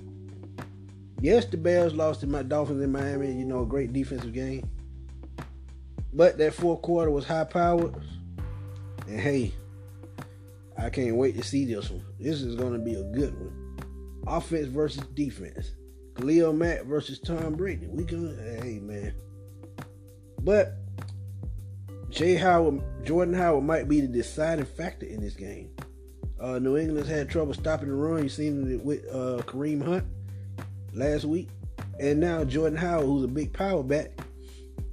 Yes, 1.22 1.46
the 1.46 1.56
Bears 1.56 1.94
lost 1.94 2.22
to 2.22 2.28
my 2.28 2.42
Dolphins 2.42 2.82
in 2.82 2.92
Miami. 2.92 3.32
You 3.32 3.46
know, 3.46 3.62
a 3.62 3.66
great 3.66 3.94
defensive 3.94 4.34
game. 4.34 4.68
But 6.14 6.40
that 6.40 6.56
fourth 6.56 6.82
quarter 6.82 7.12
was 7.12 7.26
high 7.26 7.44
powered. 7.44 7.96
And 9.08 9.20
hey, 9.20 9.54
I 10.78 10.90
can't 10.90 11.16
wait 11.16 11.38
to 11.38 11.44
see 11.44 11.66
this 11.66 11.92
one. 11.92 12.04
This 12.20 12.42
is 12.42 12.56
going 12.56 12.74
to 12.74 12.80
be 12.80 12.96
a 12.96 13.04
good 13.04 13.40
one. 13.40 13.78
Offense 14.28 14.68
versus 14.68 15.04
defense. 15.14 15.72
Khalil 16.16 16.54
Mack 16.54 16.86
versus 16.86 17.20
Tom 17.20 17.54
Brady. 17.54 17.88
We 17.88 18.04
can, 18.04 18.36
hey 18.62 18.80
man. 18.80 19.14
But 20.42 20.74
Jay 22.10 22.36
Howard, 22.36 22.82
Jordan 23.06 23.36
Howard 23.36 23.64
might 23.64 23.88
be 23.88 24.02
the 24.02 24.08
deciding 24.08 24.66
factor 24.66 25.06
in 25.06 25.22
this 25.22 25.36
game. 25.36 25.70
Uh, 26.40 26.58
New 26.58 26.78
England's 26.78 27.10
had 27.10 27.30
trouble 27.30 27.54
stopping 27.54 27.90
the 27.90 27.94
run. 27.94 28.24
You 28.24 28.30
seen 28.30 28.72
it 28.72 28.84
with 28.84 29.06
uh, 29.10 29.44
Kareem 29.46 29.84
Hunt 29.86 30.06
last 30.94 31.26
week, 31.26 31.50
and 32.00 32.20
now 32.20 32.44
Jordan 32.44 32.78
Howard, 32.78 33.06
who's 33.06 33.24
a 33.24 33.28
big 33.28 33.54
power 33.54 33.84
back, 33.84 34.12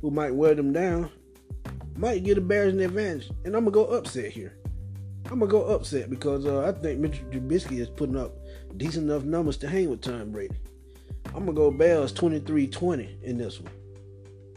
who 0.00 0.10
might 0.10 0.34
wear 0.34 0.54
them 0.54 0.72
down, 0.72 1.10
might 1.96 2.24
get 2.24 2.36
the 2.36 2.40
Bears 2.40 2.72
an 2.72 2.80
advantage. 2.80 3.30
And 3.44 3.54
I'm 3.54 3.64
gonna 3.64 3.72
go 3.72 3.86
upset 3.86 4.30
here. 4.30 4.56
I'm 5.30 5.40
gonna 5.40 5.50
go 5.50 5.64
upset 5.64 6.10
because 6.10 6.46
uh, 6.46 6.66
I 6.66 6.72
think 6.72 7.00
Mitchell 7.00 7.26
Trubisky 7.26 7.80
is 7.80 7.88
putting 7.88 8.16
up 8.16 8.36
decent 8.76 9.10
enough 9.10 9.24
numbers 9.24 9.56
to 9.58 9.68
hang 9.68 9.90
with 9.90 10.00
Tom 10.00 10.30
Brady. 10.30 10.56
I'm 11.26 11.40
gonna 11.44 11.52
go 11.52 11.70
Bears 11.70 12.12
23-20 12.12 13.22
in 13.22 13.36
this 13.36 13.60
one. 13.60 13.72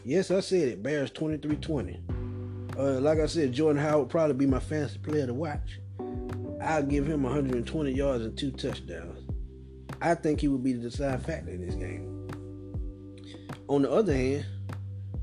Yes, 0.04 0.30
I 0.30 0.40
said 0.40 0.68
it. 0.68 0.82
Bears 0.82 1.10
23-20. 1.10 2.76
Uh, 2.78 3.00
like 3.00 3.18
I 3.18 3.26
said, 3.26 3.52
Jordan 3.52 3.82
Howard 3.82 4.08
probably 4.08 4.34
be 4.34 4.46
my 4.46 4.58
fantasy 4.58 4.98
player 4.98 5.26
to 5.26 5.34
watch. 5.34 5.78
I'll 6.62 6.82
give 6.82 7.06
him 7.06 7.22
120 7.22 7.92
yards 7.92 8.24
and 8.24 8.36
two 8.36 8.50
touchdowns. 8.50 9.21
I 10.02 10.16
think 10.16 10.40
he 10.40 10.48
would 10.48 10.64
be 10.64 10.72
the 10.72 10.90
deciding 10.90 11.24
factor 11.24 11.50
in 11.52 11.64
this 11.64 11.76
game. 11.76 12.28
On 13.68 13.82
the 13.82 13.90
other 13.90 14.12
hand, 14.12 14.44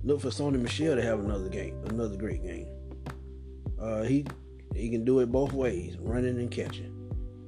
look 0.03 0.21
for 0.21 0.29
Sony 0.29 0.59
Michel 0.59 0.95
to 0.95 1.01
have 1.01 1.19
another 1.19 1.49
game, 1.49 1.77
another 1.89 2.15
great 2.15 2.41
game. 2.41 2.67
Uh, 3.79 4.03
he 4.03 4.25
he 4.73 4.89
can 4.89 5.03
do 5.03 5.19
it 5.19 5.31
both 5.31 5.51
ways, 5.51 5.97
running 5.99 6.37
and 6.37 6.49
catching. 6.49 6.95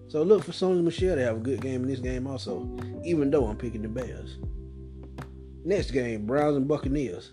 So 0.10 0.24
look 0.24 0.44
for 0.44 0.52
Sony 0.52 0.84
Michel 0.84 1.16
to 1.16 1.24
have 1.24 1.38
a 1.38 1.40
good 1.40 1.62
game 1.62 1.84
in 1.84 1.88
this 1.88 2.00
game 2.00 2.28
also, 2.28 2.70
even 3.06 3.32
though 3.32 3.46
I'm 3.48 3.58
picking 3.58 3.82
the 3.82 3.88
Bears. 3.88 4.38
Next 5.64 5.92
game, 5.92 6.26
Browns 6.26 6.58
and 6.58 6.68
Buccaneers. 6.68 7.32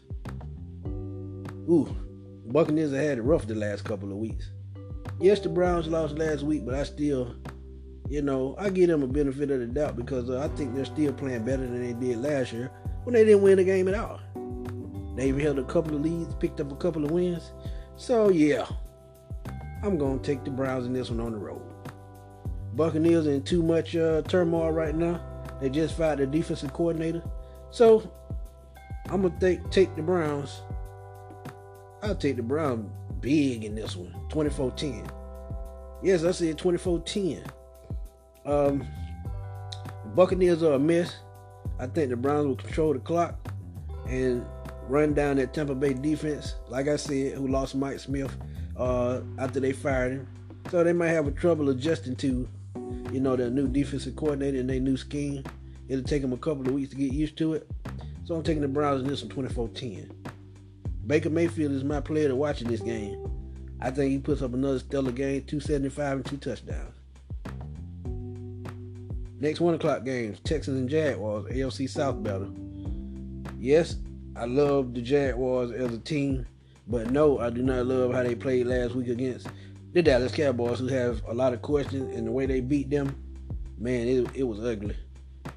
Ooh, 0.87 1.95
Buccaneers 2.47 2.93
have 2.93 3.02
had 3.02 3.19
it 3.19 3.23
rough 3.23 3.47
the 3.47 3.57
last 3.57 3.85
couple 3.85 4.12
of 4.12 4.19
weeks. 4.19 4.50
Yes, 5.21 5.40
the 5.40 5.49
Browns 5.49 5.88
lost 5.88 6.17
last 6.17 6.43
week, 6.43 6.64
but 6.64 6.75
I 6.76 6.85
still, 6.85 7.35
you 8.09 8.23
know, 8.23 8.55
I 8.59 8.71
give 8.71 8.88
them 8.88 9.03
a 9.03 9.07
benefit 9.07 9.50
of 9.50 9.61
the 9.61 9.67
doubt 9.67 9.97
because 9.97 10.31
uh, 10.31 10.41
I 10.41 10.49
think 10.57 10.75
they're 10.75 10.85
still 10.85 11.12
playing 11.12 11.45
better 11.45 11.67
than 11.67 11.83
they 11.83 11.93
did 11.93 12.19
last 12.19 12.53
year 12.53 12.71
when 13.05 13.15
they 13.15 13.25
didn't 13.25 13.43
win 13.43 13.57
the 13.57 13.65
game 13.65 13.88
at 13.88 13.95
all. 13.95 14.21
They've 15.15 15.37
held 15.37 15.59
a 15.59 15.65
couple 15.65 15.95
of 15.95 16.03
leads, 16.03 16.35
picked 16.37 16.61
up 16.61 16.73
a 16.73 16.77
couple 16.77 17.05
of 17.05 17.11
wins. 17.11 17.53
So 17.97 18.31
yeah, 18.31 18.67
I'm 19.83 19.99
gonna 19.99 20.19
take 20.19 20.45
the 20.45 20.50
Browns 20.50 20.87
in 20.87 20.93
this 20.93 21.11
one 21.11 21.21
on 21.21 21.33
the 21.33 21.38
road. 21.38 21.61
Buccaneers 22.75 23.27
in 23.27 23.43
too 23.43 23.62
much 23.62 23.97
uh, 23.97 24.23
turmoil 24.23 24.71
right 24.71 24.95
now. 24.95 25.21
They 25.61 25.69
just 25.69 25.97
fired 25.97 26.21
their 26.21 26.27
defensive 26.27 26.73
coordinator, 26.73 27.23
so 27.71 28.11
I'm 29.11 29.23
gonna 29.23 29.35
take 29.41 29.69
take 29.71 29.95
the 29.97 30.03
Browns. 30.03 30.62
I'll 32.03 32.15
take 32.15 32.37
the 32.37 32.43
Browns 32.43 32.88
big 33.21 33.65
in 33.65 33.75
this 33.75 33.97
one, 33.97 34.15
24-10. 34.29 35.11
Yes, 36.00 36.23
I 36.23 36.31
said 36.31 36.57
24-10. 36.57 37.45
Um, 38.49 38.87
the 40.05 40.11
Buccaneers 40.14 40.62
are 40.62 40.73
a 40.73 40.78
mess. 40.78 41.17
I 41.78 41.87
think 41.87 42.11
the 42.11 42.17
Browns 42.17 42.47
will 42.47 42.57
control 42.57 42.93
the 42.93 42.99
clock 42.99 43.37
and 44.09 44.45
run 44.88 45.12
down 45.12 45.37
that 45.37 45.52
Tampa 45.52 45.75
Bay 45.75 45.93
defense. 45.93 46.55
Like 46.69 46.88
I 46.88 46.97
said, 46.97 47.35
who 47.35 47.47
lost 47.47 47.75
Mike 47.75 48.00
Smith 48.00 48.35
uh, 48.76 49.21
after 49.38 49.61
they 49.61 49.73
fired 49.73 50.12
him, 50.12 50.28
so 50.71 50.83
they 50.83 50.93
might 50.93 51.09
have 51.09 51.26
a 51.26 51.31
trouble 51.31 51.69
adjusting 51.69 52.17
to 52.17 52.49
you 53.12 53.21
know, 53.21 53.37
their 53.37 53.50
new 53.50 53.69
defensive 53.69 54.17
coordinator 54.17 54.59
and 54.59 54.69
their 54.69 54.81
new 54.81 54.97
scheme. 54.97 55.45
It'll 55.88 56.05
take 56.05 56.23
them 56.23 56.33
a 56.33 56.37
couple 56.37 56.67
of 56.67 56.75
weeks 56.75 56.90
to 56.90 56.97
get 56.97 57.12
used 57.12 57.37
to 57.38 57.55
it. 57.55 57.71
So 58.25 58.35
I'm 58.35 58.43
taking 58.43 58.62
the 58.62 58.69
Browns 58.69 59.02
in 59.02 59.09
this 59.09 59.23
one 59.25 59.49
24-10. 59.49 60.11
Baker 61.07 61.31
Mayfield 61.31 61.73
is 61.73 61.85
my 61.85 62.00
player 62.00 62.28
to 62.28 62.37
watch 62.37 62.61
in 62.61 62.69
this 62.69 62.81
game. 62.81 63.26
I 63.81 63.90
think 63.90 64.11
he 64.11 64.19
puts 64.19 64.43
up 64.43 64.52
another 64.52 64.78
stellar 64.78 65.12
game, 65.12 65.45
275 65.45 66.17
and 66.17 66.26
two 66.26 66.37
touchdowns. 66.37 66.98
Next 69.40 69.61
one 69.61 69.75
o'clock 69.75 70.04
games, 70.04 70.40
Texans 70.42 70.78
and 70.80 70.88
Jaguars, 70.88 71.45
AFC 71.47 71.88
South 71.88 72.21
battle. 72.23 72.52
Yes, 73.57 73.97
I 74.35 74.47
love 74.47 74.95
the 74.95 75.00
Jaguars 75.00 75.71
as 75.71 75.92
a 75.95 75.99
team, 75.99 76.45
but 76.88 77.11
no, 77.11 77.38
I 77.38 77.50
do 77.50 77.62
not 77.62 77.87
love 77.87 78.12
how 78.12 78.25
they 78.25 78.35
played 78.35 78.66
last 78.66 78.97
week 78.97 79.09
against 79.09 79.47
the 79.92 80.02
Dallas 80.02 80.33
Cowboys, 80.33 80.80
who 80.80 80.88
have 80.88 81.23
a 81.28 81.35
lot 81.35 81.52
of 81.54 81.62
questions, 81.62 82.16
and 82.16 82.26
the 82.26 82.33
way 82.33 82.47
they 82.47 82.61
beat 82.61 82.90
them, 82.90 83.14
man, 83.78 84.09
it, 84.09 84.28
it 84.35 84.42
was 84.42 84.64
ugly. 84.64 84.97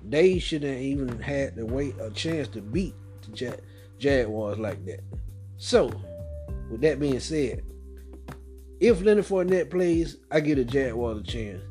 They 0.07 0.38
shouldn't 0.38 0.79
even 0.79 1.19
had 1.19 1.55
to 1.55 1.65
wait 1.65 1.95
a 2.00 2.11
chance 2.11 2.47
to 2.50 2.61
beat 2.61 2.93
the 3.23 3.31
Jag- 3.31 3.61
Jaguars 3.97 4.59
like 4.59 4.85
that. 4.85 5.01
So, 5.57 5.91
with 6.69 6.81
that 6.81 7.00
being 7.00 7.19
said, 7.19 7.63
if 8.79 9.01
Leonard 9.01 9.25
Fournette 9.25 9.69
plays, 9.69 10.17
I 10.31 10.39
get 10.39 10.59
a 10.59 10.65
Jaguars 10.65 11.19
a 11.19 11.23
chance. 11.23 11.61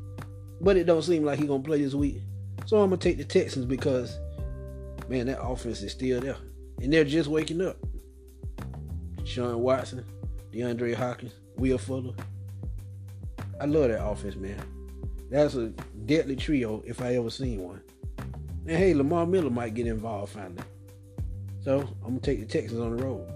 But 0.61 0.77
it 0.77 0.85
don't 0.85 1.01
seem 1.01 1.25
like 1.25 1.39
he 1.39 1.47
gonna 1.47 1.63
play 1.63 1.81
this 1.81 1.93
week. 1.93 2.21
So 2.65 2.77
I'm 2.77 2.89
gonna 2.89 2.97
take 2.97 3.17
the 3.17 3.25
Texans 3.25 3.65
because 3.65 4.17
man, 5.09 5.25
that 5.27 5.41
offense 5.41 5.81
is 5.81 5.91
still 5.91 6.21
there. 6.21 6.37
And 6.81 6.93
they're 6.93 7.03
just 7.03 7.29
waking 7.29 7.61
up. 7.61 7.77
Sean 9.25 9.59
Watson, 9.59 10.05
DeAndre 10.51 10.95
Hopkins, 10.95 11.33
Will 11.57 11.77
Fuller, 11.77 12.13
I 13.61 13.65
love 13.65 13.89
that 13.89 14.03
offense, 14.03 14.35
man. 14.35 14.59
That's 15.29 15.53
a 15.53 15.67
deadly 16.07 16.35
trio 16.35 16.83
if 16.85 16.99
I 16.99 17.15
ever 17.15 17.29
seen 17.29 17.61
one. 17.61 17.81
And 18.65 18.77
hey, 18.77 18.95
Lamar 18.95 19.27
Miller 19.27 19.51
might 19.51 19.75
get 19.75 19.85
involved 19.85 20.33
finally. 20.33 20.63
So 21.63 21.81
I'm 22.03 22.09
gonna 22.09 22.19
take 22.19 22.39
the 22.39 22.45
Texans 22.45 22.79
on 22.79 22.97
the 22.97 23.03
road 23.03 23.31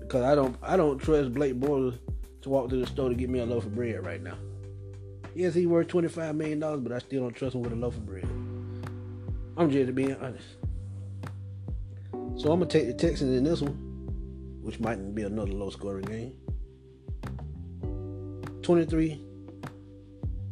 because 0.00 0.22
I 0.22 0.34
don't 0.34 0.56
I 0.62 0.76
don't 0.76 0.98
trust 0.98 1.32
Blake 1.32 1.54
Bortles 1.60 1.98
to 2.42 2.48
walk 2.48 2.68
to 2.70 2.76
the 2.76 2.86
store 2.86 3.08
to 3.08 3.14
get 3.14 3.30
me 3.30 3.38
a 3.38 3.46
loaf 3.46 3.66
of 3.66 3.74
bread 3.74 4.04
right 4.04 4.22
now. 4.22 4.36
Yes, 5.36 5.54
he 5.54 5.66
worth 5.66 5.88
twenty 5.88 6.08
five 6.08 6.34
million 6.34 6.60
dollars, 6.60 6.80
but 6.80 6.92
I 6.92 6.98
still 6.98 7.24
don't 7.24 7.34
trust 7.34 7.54
him 7.54 7.60
with 7.60 7.70
a 7.70 7.76
loaf 7.76 7.94
of 7.94 8.06
bread. 8.06 8.24
I'm 9.58 9.70
just 9.70 9.94
being 9.94 10.16
honest. 10.16 10.46
So 12.40 12.50
I'm 12.50 12.58
gonna 12.60 12.64
take 12.64 12.86
the 12.86 12.94
Texans 12.94 13.36
in 13.36 13.44
this 13.44 13.60
one, 13.60 13.74
which 14.62 14.80
might 14.80 15.14
be 15.14 15.24
another 15.24 15.52
low 15.52 15.68
scoring 15.68 16.06
game. 16.06 16.32
23 18.62 19.22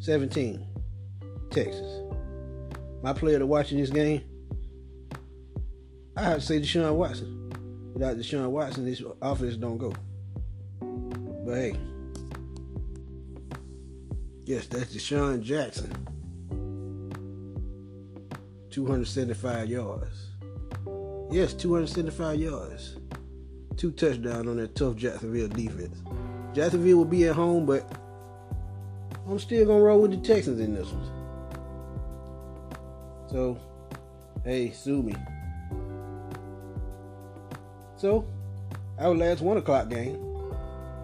17, 0.00 0.66
Texas. 1.50 2.02
My 3.02 3.14
player 3.14 3.38
to 3.38 3.46
watch 3.46 3.72
in 3.72 3.78
this 3.80 3.88
game, 3.88 4.20
I 6.14 6.24
have 6.24 6.40
to 6.40 6.44
say 6.44 6.60
Deshaun 6.60 6.94
Watson. 6.94 7.50
Without 7.94 8.18
Deshaun 8.18 8.50
Watson, 8.50 8.84
this 8.84 9.02
offense 9.22 9.56
don't 9.56 9.78
go. 9.78 9.94
But 11.46 11.54
hey, 11.54 11.76
yes, 14.44 14.66
that's 14.66 14.94
DeSean 14.94 15.42
Jackson. 15.42 15.90
275 18.70 19.68
yards. 19.68 20.30
Yes, 21.30 21.54
275 21.54 22.38
yards. 22.38 22.96
Two 23.76 23.90
touchdowns 23.92 24.48
on 24.48 24.56
that 24.56 24.74
tough 24.74 24.96
Jacksonville 24.96 25.48
defense. 25.48 26.02
Jacksonville 26.52 26.98
will 26.98 27.04
be 27.04 27.26
at 27.28 27.34
home, 27.34 27.66
but 27.66 27.90
I'm 29.28 29.38
still 29.38 29.66
gonna 29.66 29.82
roll 29.82 30.02
with 30.02 30.10
the 30.10 30.16
Texans 30.16 30.60
in 30.60 30.74
this 30.74 30.88
one. 30.88 31.10
So, 33.30 33.58
hey, 34.44 34.70
sue 34.70 35.02
me. 35.02 35.14
So, 37.96 38.24
our 38.98 39.14
last 39.14 39.40
one 39.40 39.56
o'clock 39.56 39.88
game, 39.88 40.18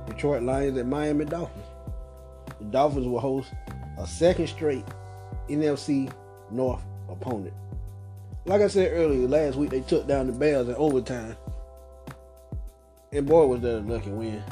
Detroit 0.07 0.43
Lions 0.43 0.79
at 0.79 0.87
Miami 0.87 1.25
Dolphins. 1.25 1.70
The 2.61 2.67
Dolphins 2.67 3.07
will 3.07 3.21
host 3.21 3.53
a 3.99 4.07
second 4.07 4.47
straight 4.47 4.85
NFC 5.49 6.13
North 6.51 6.83
opponent. 7.09 7.55
Like 8.45 8.63
I 8.63 8.69
said 8.69 8.93
earlier, 8.93 9.27
last 9.27 9.57
week 9.57 9.71
they 9.71 9.81
took 9.81 10.07
down 10.07 10.27
the 10.27 10.33
Bears 10.33 10.69
in 10.69 10.75
overtime. 10.77 11.37
And 13.13 13.27
boy 13.27 13.47
was 13.47 13.61
that 13.63 13.79
a 13.79 13.81
lucky 13.81 14.11
win. 14.11 14.43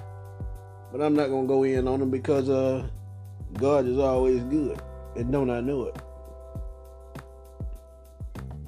But 0.90 1.00
I'm 1.00 1.14
not 1.14 1.28
gonna 1.28 1.46
go 1.46 1.62
in 1.62 1.86
on 1.86 2.00
them 2.00 2.10
because 2.10 2.48
uh 2.48 2.86
God 3.54 3.86
is 3.86 3.98
always 3.98 4.42
good. 4.44 4.80
And 5.16 5.32
don't 5.32 5.50
I 5.50 5.60
know 5.60 5.84
it? 5.84 5.96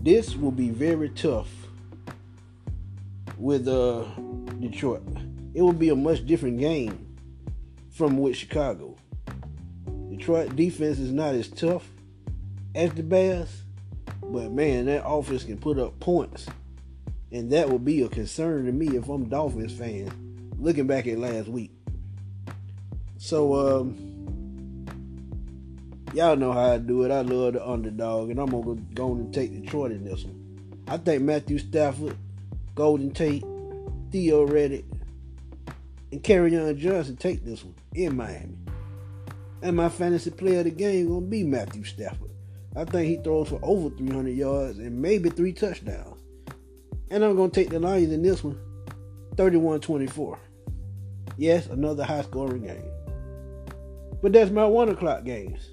This 0.03 0.35
will 0.35 0.51
be 0.51 0.71
very 0.71 1.11
tough 1.11 1.49
with 3.37 3.69
uh, 3.69 4.05
Detroit. 4.59 5.03
It 5.55 5.61
will 5.63 5.73
be 5.73 5.91
a 5.91 5.97
much 5.97 6.27
different 6.27 6.59
game 6.59 7.07
from 7.91 8.17
with 8.19 8.37
Chicago. 8.37 8.97
Detroit 10.21 10.55
defense 10.55 10.99
is 10.99 11.13
not 11.13 11.35
as 11.35 11.49
tough 11.49 11.89
as 12.75 12.93
the 12.93 13.03
Bears, 13.03 13.63
but 14.23 14.53
man, 14.53 14.85
that 14.85 15.03
offense 15.07 15.45
can 15.45 15.57
put 15.57 15.79
up 15.79 15.99
points. 15.99 16.47
And 17.33 17.51
that 17.53 17.71
would 17.71 17.87
be 17.87 18.03
a 18.03 18.09
concern 18.09 18.67
to 18.67 18.73
me 18.73 18.99
if 18.99 19.09
I'm 19.09 19.31
Dolphins 19.31 19.73
fan 19.73 20.13
looking 20.59 20.87
back 20.87 21.07
at 21.07 21.19
last 21.19 21.49
week. 21.49 21.73
So 23.17 23.79
um 23.79 24.87
Y'all 26.13 26.37
know 26.37 26.53
how 26.53 26.73
I 26.73 26.79
do 26.79 27.05
it. 27.05 27.11
I 27.11 27.23
love 27.23 27.55
the 27.55 27.67
underdog, 27.67 28.29
and 28.31 28.39
I'm 28.39 28.51
gonna 28.51 28.79
go 28.93 29.13
and 29.13 29.33
take 29.33 29.59
Detroit 29.63 29.93
in 29.93 30.05
this 30.05 30.25
one. 30.25 30.83
I 30.87 30.99
think 30.99 31.23
Matthew 31.23 31.59
Stafford, 31.59 32.17
Golden 32.75 33.13
Tate, 33.13 33.45
Theo 34.11 34.47
Riddick, 34.47 34.85
and 36.13 36.23
Kerryon 36.23 36.77
Johnson 36.77 37.17
take 37.17 37.43
this 37.43 37.65
one 37.65 37.77
in 37.95 38.17
Miami. 38.17 38.60
And 39.63 39.77
my 39.77 39.89
fantasy 39.89 40.31
player 40.31 40.61
of 40.61 40.65
the 40.65 40.71
game 40.71 41.09
gonna 41.09 41.21
be 41.21 41.45
Matthew 41.45 41.85
Stafford. 41.85 42.31
I 42.77 42.85
think 42.85 43.09
he 43.09 43.23
throws 43.23 43.49
for 43.49 43.59
over 43.63 43.95
300 43.95 44.31
yards 44.31 44.79
and 44.79 45.01
maybe 45.01 45.29
three 45.29 45.53
touchdowns. 45.53 46.21
And 47.11 47.25
I'm 47.25 47.37
gonna 47.37 47.51
take 47.51 47.71
the 47.71 47.81
Lions 47.81 48.13
in 48.13 48.23
this 48.23 48.45
one, 48.45 48.59
31-24. 49.35 50.39
Yes, 51.37 51.67
another 51.67 52.05
high 52.05 52.23
scoring 52.23 52.63
game. 52.63 52.85
But 54.23 54.33
that's 54.33 54.51
my 54.51 54.65
one 54.65 54.89
o'clock 54.89 55.25
games. 55.25 55.71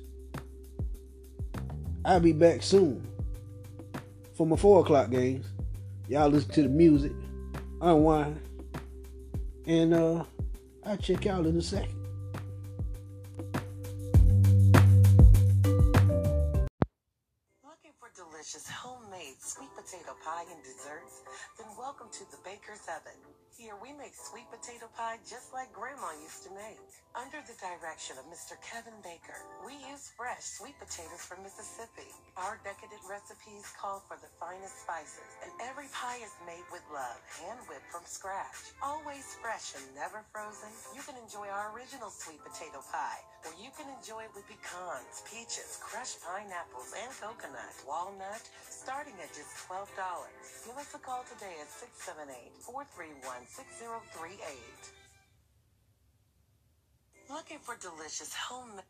I'll 2.03 2.19
be 2.19 2.31
back 2.31 2.63
soon 2.63 3.05
for 4.33 4.47
my 4.47 4.55
four 4.55 4.81
o'clock 4.81 5.11
games. 5.11 5.45
Y'all 6.07 6.29
listen 6.29 6.51
to 6.51 6.61
the 6.63 6.69
music, 6.69 7.11
unwind, 7.81 8.39
and 9.65 9.93
uh, 9.93 10.23
I'll 10.85 10.97
check 10.97 11.25
y'all 11.25 11.45
in 11.45 11.57
a 11.57 11.61
second. 11.61 12.06
Pie 20.27 20.43
and 20.51 20.61
desserts? 20.61 21.23
Then 21.57 21.67
welcome 21.79 22.07
to 22.11 22.29
the 22.31 22.37
Baker's 22.43 22.83
Oven. 22.91 23.15
Here 23.57 23.73
we 23.81 23.89
make 23.97 24.13
sweet 24.13 24.45
potato 24.53 24.85
pie 24.93 25.17
just 25.25 25.49
like 25.49 25.73
Grandma 25.73 26.13
used 26.21 26.45
to 26.45 26.53
make. 26.53 26.77
Under 27.17 27.41
the 27.41 27.57
direction 27.57 28.13
of 28.21 28.29
Mr. 28.29 28.53
Kevin 28.61 28.93
Baker, 29.01 29.41
we 29.65 29.73
use 29.89 30.13
fresh 30.13 30.45
sweet 30.45 30.77
potatoes 30.77 31.25
from 31.25 31.41
Mississippi. 31.41 32.05
Our 32.37 32.61
decadent 32.61 33.01
recipes 33.09 33.65
call 33.73 34.05
for 34.05 34.13
the 34.21 34.29
finest 34.37 34.85
spices, 34.85 35.25
and 35.41 35.49
every 35.65 35.89
pie 35.89 36.21
is 36.21 36.37
made 36.45 36.69
with 36.69 36.85
love, 36.93 37.17
hand 37.41 37.57
whipped 37.65 37.89
from 37.89 38.05
scratch. 38.05 38.77
Always 38.85 39.25
fresh 39.41 39.73
and 39.73 39.89
never 39.97 40.21
frozen, 40.29 40.69
you 40.93 41.01
can 41.01 41.17
enjoy 41.17 41.49
our 41.49 41.73
original 41.73 42.13
sweet 42.13 42.45
potato 42.45 42.85
pie, 42.93 43.25
or 43.41 43.57
you 43.57 43.73
can 43.73 43.89
enjoy 43.89 44.29
it 44.29 44.33
with 44.37 44.45
pecans, 44.45 45.25
peaches, 45.25 45.81
crushed 45.81 46.21
pineapples, 46.21 46.93
and 46.93 47.09
coconut, 47.17 47.73
walnut, 47.89 48.45
starting 48.69 49.17
at 49.17 49.33
just 49.33 49.49
$12. 49.65 49.89
Give 50.61 50.77
us 50.77 50.93
a 50.93 51.01
call 51.01 51.25
today 51.25 51.57
at 51.57 51.73
678 51.73 52.53
431 52.61 53.46
6038. 53.47 54.39
Looking 57.29 57.59
for 57.59 57.75
delicious 57.79 58.33
homemade. 58.33 58.83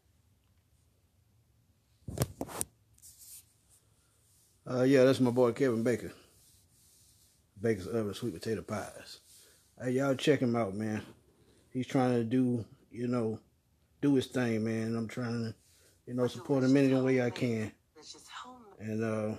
Uh, 4.69 4.83
yeah, 4.83 5.03
that's 5.05 5.19
my 5.19 5.31
boy 5.31 5.51
Kevin 5.53 5.83
Baker. 5.83 6.11
Baker's 7.61 7.87
Oven 7.87 8.13
Sweet 8.13 8.33
Potato 8.33 8.61
Pies. 8.61 9.19
Hey, 9.81 9.91
y'all 9.91 10.15
check 10.15 10.39
him 10.39 10.55
out, 10.55 10.75
man. 10.75 11.01
He's 11.71 11.87
trying 11.87 12.13
to 12.13 12.23
do, 12.23 12.65
you 12.91 13.07
know, 13.07 13.39
do 14.01 14.15
his 14.15 14.27
thing, 14.27 14.63
man. 14.63 14.95
I'm 14.95 15.07
trying 15.07 15.43
to, 15.43 15.55
you 16.05 16.13
know, 16.13 16.27
support 16.27 16.63
him 16.63 16.75
any 16.75 16.93
way 16.93 17.21
I 17.21 17.29
can. 17.29 17.71
And, 18.79 19.03
uh, 19.03 19.35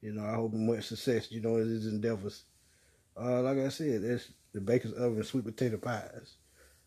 you 0.00 0.12
know, 0.12 0.24
I 0.24 0.34
hope 0.34 0.52
him 0.52 0.66
much 0.66 0.86
success, 0.86 1.30
you 1.30 1.40
know, 1.40 1.56
in 1.56 1.68
his 1.68 1.86
endeavors. 1.86 2.44
Uh, 3.18 3.42
like 3.42 3.58
I 3.58 3.68
said, 3.68 4.02
it's 4.04 4.30
the 4.52 4.60
Baker's 4.60 4.92
Oven 4.92 5.24
Sweet 5.24 5.44
Potato 5.44 5.78
Pies. 5.78 6.36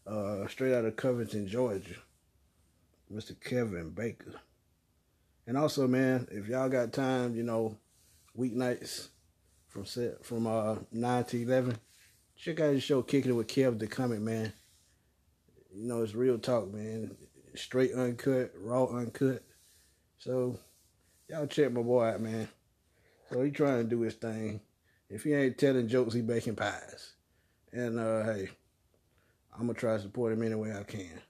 Uh, 0.05 0.47
straight 0.47 0.73
out 0.73 0.85
of 0.85 0.95
Covington, 0.95 1.47
Georgia. 1.47 1.95
Mr. 3.11 3.39
Kevin 3.39 3.89
Baker. 3.89 4.33
And 5.47 5.57
also, 5.57 5.87
man, 5.87 6.27
if 6.31 6.47
y'all 6.47 6.69
got 6.69 6.93
time, 6.93 7.35
you 7.35 7.43
know, 7.43 7.75
weeknights 8.37 9.07
from 9.67 9.85
set 9.85 10.23
from 10.23 10.45
uh 10.45 10.75
nine 10.91 11.23
to 11.25 11.41
eleven, 11.41 11.77
check 12.37 12.59
out 12.59 12.73
the 12.73 12.79
show 12.79 13.01
Kicking 13.01 13.31
It 13.31 13.33
with 13.33 13.47
Kev 13.47 13.79
the 13.79 13.87
Comic 13.87 14.19
Man. 14.19 14.53
You 15.73 15.87
know, 15.87 16.03
it's 16.03 16.13
real 16.13 16.37
talk, 16.37 16.71
man. 16.71 17.15
Straight 17.55 17.93
uncut, 17.93 18.51
raw 18.59 18.85
uncut. 18.85 19.41
So 20.19 20.59
y'all 21.27 21.47
check 21.47 21.71
my 21.71 21.81
boy 21.81 22.03
out, 22.05 22.21
man. 22.21 22.47
So 23.31 23.41
he 23.41 23.49
trying 23.49 23.83
to 23.83 23.89
do 23.89 24.01
his 24.01 24.15
thing. 24.15 24.61
If 25.09 25.23
he 25.23 25.33
ain't 25.33 25.57
telling 25.57 25.87
jokes, 25.87 26.13
he 26.13 26.21
baking 26.21 26.55
pies. 26.55 27.13
And 27.71 27.99
uh 27.99 28.23
hey, 28.23 28.49
I'm 29.53 29.67
gonna 29.67 29.73
try 29.73 29.95
to 29.95 30.01
support 30.01 30.33
him 30.33 30.43
any 30.43 30.55
way 30.55 30.73
I 30.73 30.83
can. 30.83 31.21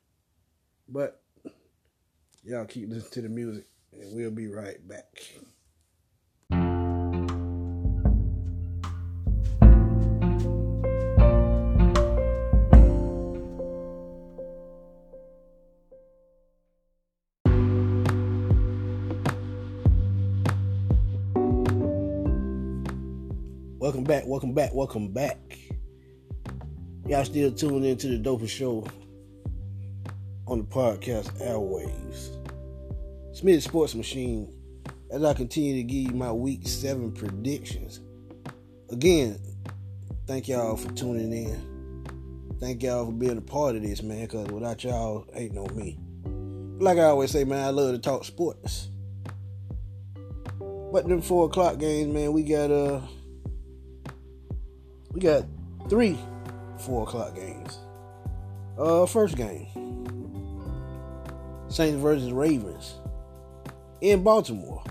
But 0.87 1.21
y'all 2.43 2.65
keep 2.65 2.89
listening 2.89 3.11
to 3.11 3.21
the 3.21 3.29
music 3.29 3.65
and 3.93 4.15
we'll 4.15 4.31
be 4.31 4.47
right 4.47 4.85
back. 4.87 5.21
Back, 24.09 24.25
welcome 24.25 24.53
back, 24.53 24.73
welcome 24.73 25.09
back. 25.09 25.37
Y'all 27.05 27.23
still 27.23 27.51
tuning 27.51 27.91
into 27.91 28.07
the 28.07 28.17
dopest 28.17 28.49
show 28.49 28.83
on 30.47 30.57
the 30.57 30.63
podcast 30.63 31.29
airwaves. 31.39 32.35
Smith 33.37 33.61
Sports 33.61 33.93
Machine 33.93 34.51
as 35.11 35.23
I 35.23 35.35
continue 35.35 35.75
to 35.75 35.83
give 35.83 36.11
you 36.11 36.17
my 36.17 36.31
week 36.31 36.67
seven 36.67 37.11
predictions. 37.11 37.99
Again, 38.89 39.39
thank 40.25 40.47
y'all 40.47 40.75
for 40.75 40.91
tuning 40.93 41.31
in. 41.31 42.57
Thank 42.59 42.81
y'all 42.81 43.05
for 43.05 43.11
being 43.11 43.37
a 43.37 43.41
part 43.41 43.75
of 43.75 43.83
this, 43.83 44.01
man, 44.01 44.21
because 44.21 44.47
without 44.47 44.83
y'all, 44.83 45.27
ain't 45.35 45.53
no 45.53 45.67
me. 45.67 45.99
Like 46.79 46.97
I 46.97 47.03
always 47.03 47.29
say, 47.29 47.43
man, 47.43 47.63
I 47.63 47.69
love 47.69 47.93
to 47.93 47.99
talk 47.99 48.25
sports. 48.25 48.89
But 50.91 51.07
them 51.07 51.21
four 51.21 51.45
o'clock 51.45 51.77
games, 51.77 52.11
man, 52.11 52.33
we 52.33 52.41
got 52.41 52.71
uh 52.71 53.01
we 55.19 55.27
got 55.27 55.43
three 55.89 56.17
four 56.77 57.03
o'clock 57.03 57.35
games. 57.35 57.79
Uh 58.77 59.05
first 59.05 59.35
game. 59.35 59.67
Saints 61.67 62.01
versus 62.01 62.31
Ravens 62.31 62.95
in 64.01 64.23
Baltimore. 64.23 64.81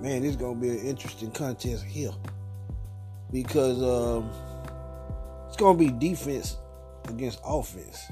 Man, 0.00 0.22
this 0.22 0.30
is 0.30 0.36
gonna 0.36 0.56
be 0.56 0.70
an 0.70 0.78
interesting 0.80 1.30
contest 1.30 1.84
here 1.84 2.10
because 3.30 3.82
um, 3.82 4.30
it's 5.46 5.56
gonna 5.56 5.78
be 5.78 5.90
defense 5.90 6.56
against 7.08 7.40
offense, 7.44 8.10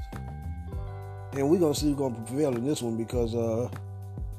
and 1.33 1.51
we're 1.51 1.59
gonna 1.59 1.75
see 1.75 1.89
who's 1.89 1.97
gonna 1.97 2.15
prevail 2.15 2.57
in 2.57 2.65
this 2.65 2.81
one 2.81 2.97
because 2.97 3.35
uh, 3.35 3.69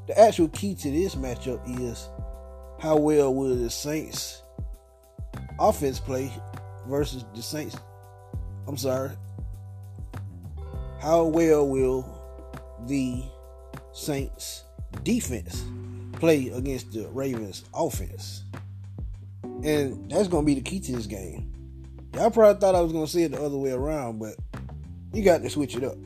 the 0.08 0.20
actual 0.20 0.48
key 0.50 0.76
to 0.76 0.90
this 0.90 1.16
matchup 1.16 1.62
is 1.88 2.10
how 2.80 2.98
well 2.98 3.34
will 3.34 3.56
the 3.56 3.70
Saints 3.70 4.42
offense 5.60 6.00
play 6.00 6.32
versus 6.88 7.26
the 7.36 7.41
Saints. 7.41 7.78
I'm 8.67 8.78
sorry. 8.78 9.12
How 11.00 11.24
well 11.26 11.67
will 11.67 12.17
the 12.86 13.24
Saints 13.93 14.63
defense 15.04 15.63
play 16.20 16.50
against 16.50 16.93
the 16.93 17.08
Ravens 17.10 17.65
offense. 17.74 18.43
And 19.63 20.10
that's 20.10 20.28
gonna 20.28 20.46
be 20.46 20.56
the 20.56 20.62
key 20.62 20.80
to 20.80 20.91
this 20.91 21.08
game. 21.08 21.54
Y'all 22.13 22.32
probably 22.32 22.60
thought 22.60 22.76
I 22.76 22.82
was 22.82 22.91
gonna 22.91 23.08
say 23.08 23.24
it 23.24 23.32
the 23.32 23.41
other 23.41 23.58
way 23.58 23.72
around, 23.72 24.20
but 24.20 24.36
you 25.13 25.24
got 25.24 25.41
to 25.41 25.50
switch 25.50 25.76
it 25.76 25.84
up. 25.84 25.98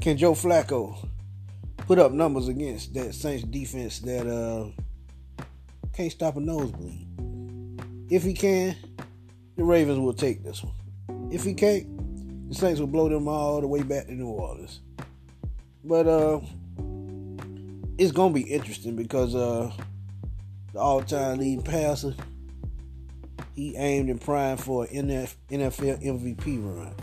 Can 0.00 0.16
Joe 0.16 0.32
Flacco 0.32 1.08
put 1.78 1.98
up 1.98 2.12
numbers 2.12 2.48
against 2.48 2.94
that 2.94 3.14
Saints 3.14 3.44
defense 3.44 4.00
that 4.00 4.26
uh 4.26 4.68
can't 5.92 6.10
stop 6.10 6.36
a 6.36 6.40
nosebleed? 6.40 7.06
If 8.10 8.22
he 8.22 8.34
can, 8.34 8.76
the 9.56 9.64
Ravens 9.64 9.98
will 9.98 10.12
take 10.12 10.42
this 10.42 10.62
one. 10.62 10.74
If 11.30 11.44
he 11.44 11.54
can't, 11.54 12.48
the 12.48 12.54
Saints 12.54 12.80
will 12.80 12.86
blow 12.86 13.08
them 13.08 13.28
all 13.28 13.60
the 13.60 13.66
way 13.66 13.82
back 13.82 14.06
to 14.06 14.12
New 14.12 14.28
Orleans. 14.28 14.80
But 15.84 16.06
uh 16.06 16.40
it's 17.98 18.12
gonna 18.12 18.34
be 18.34 18.42
interesting 18.42 18.96
because 18.96 19.34
uh 19.34 19.72
the 20.72 20.78
all-time 20.78 21.38
leading 21.38 21.62
passer 21.62 22.14
he 23.54 23.76
aimed 23.76 24.08
and 24.08 24.20
primed 24.20 24.60
for 24.60 24.84
an 24.86 25.08
NFL 25.50 26.02
MVP 26.02 26.58
run, 26.64 26.94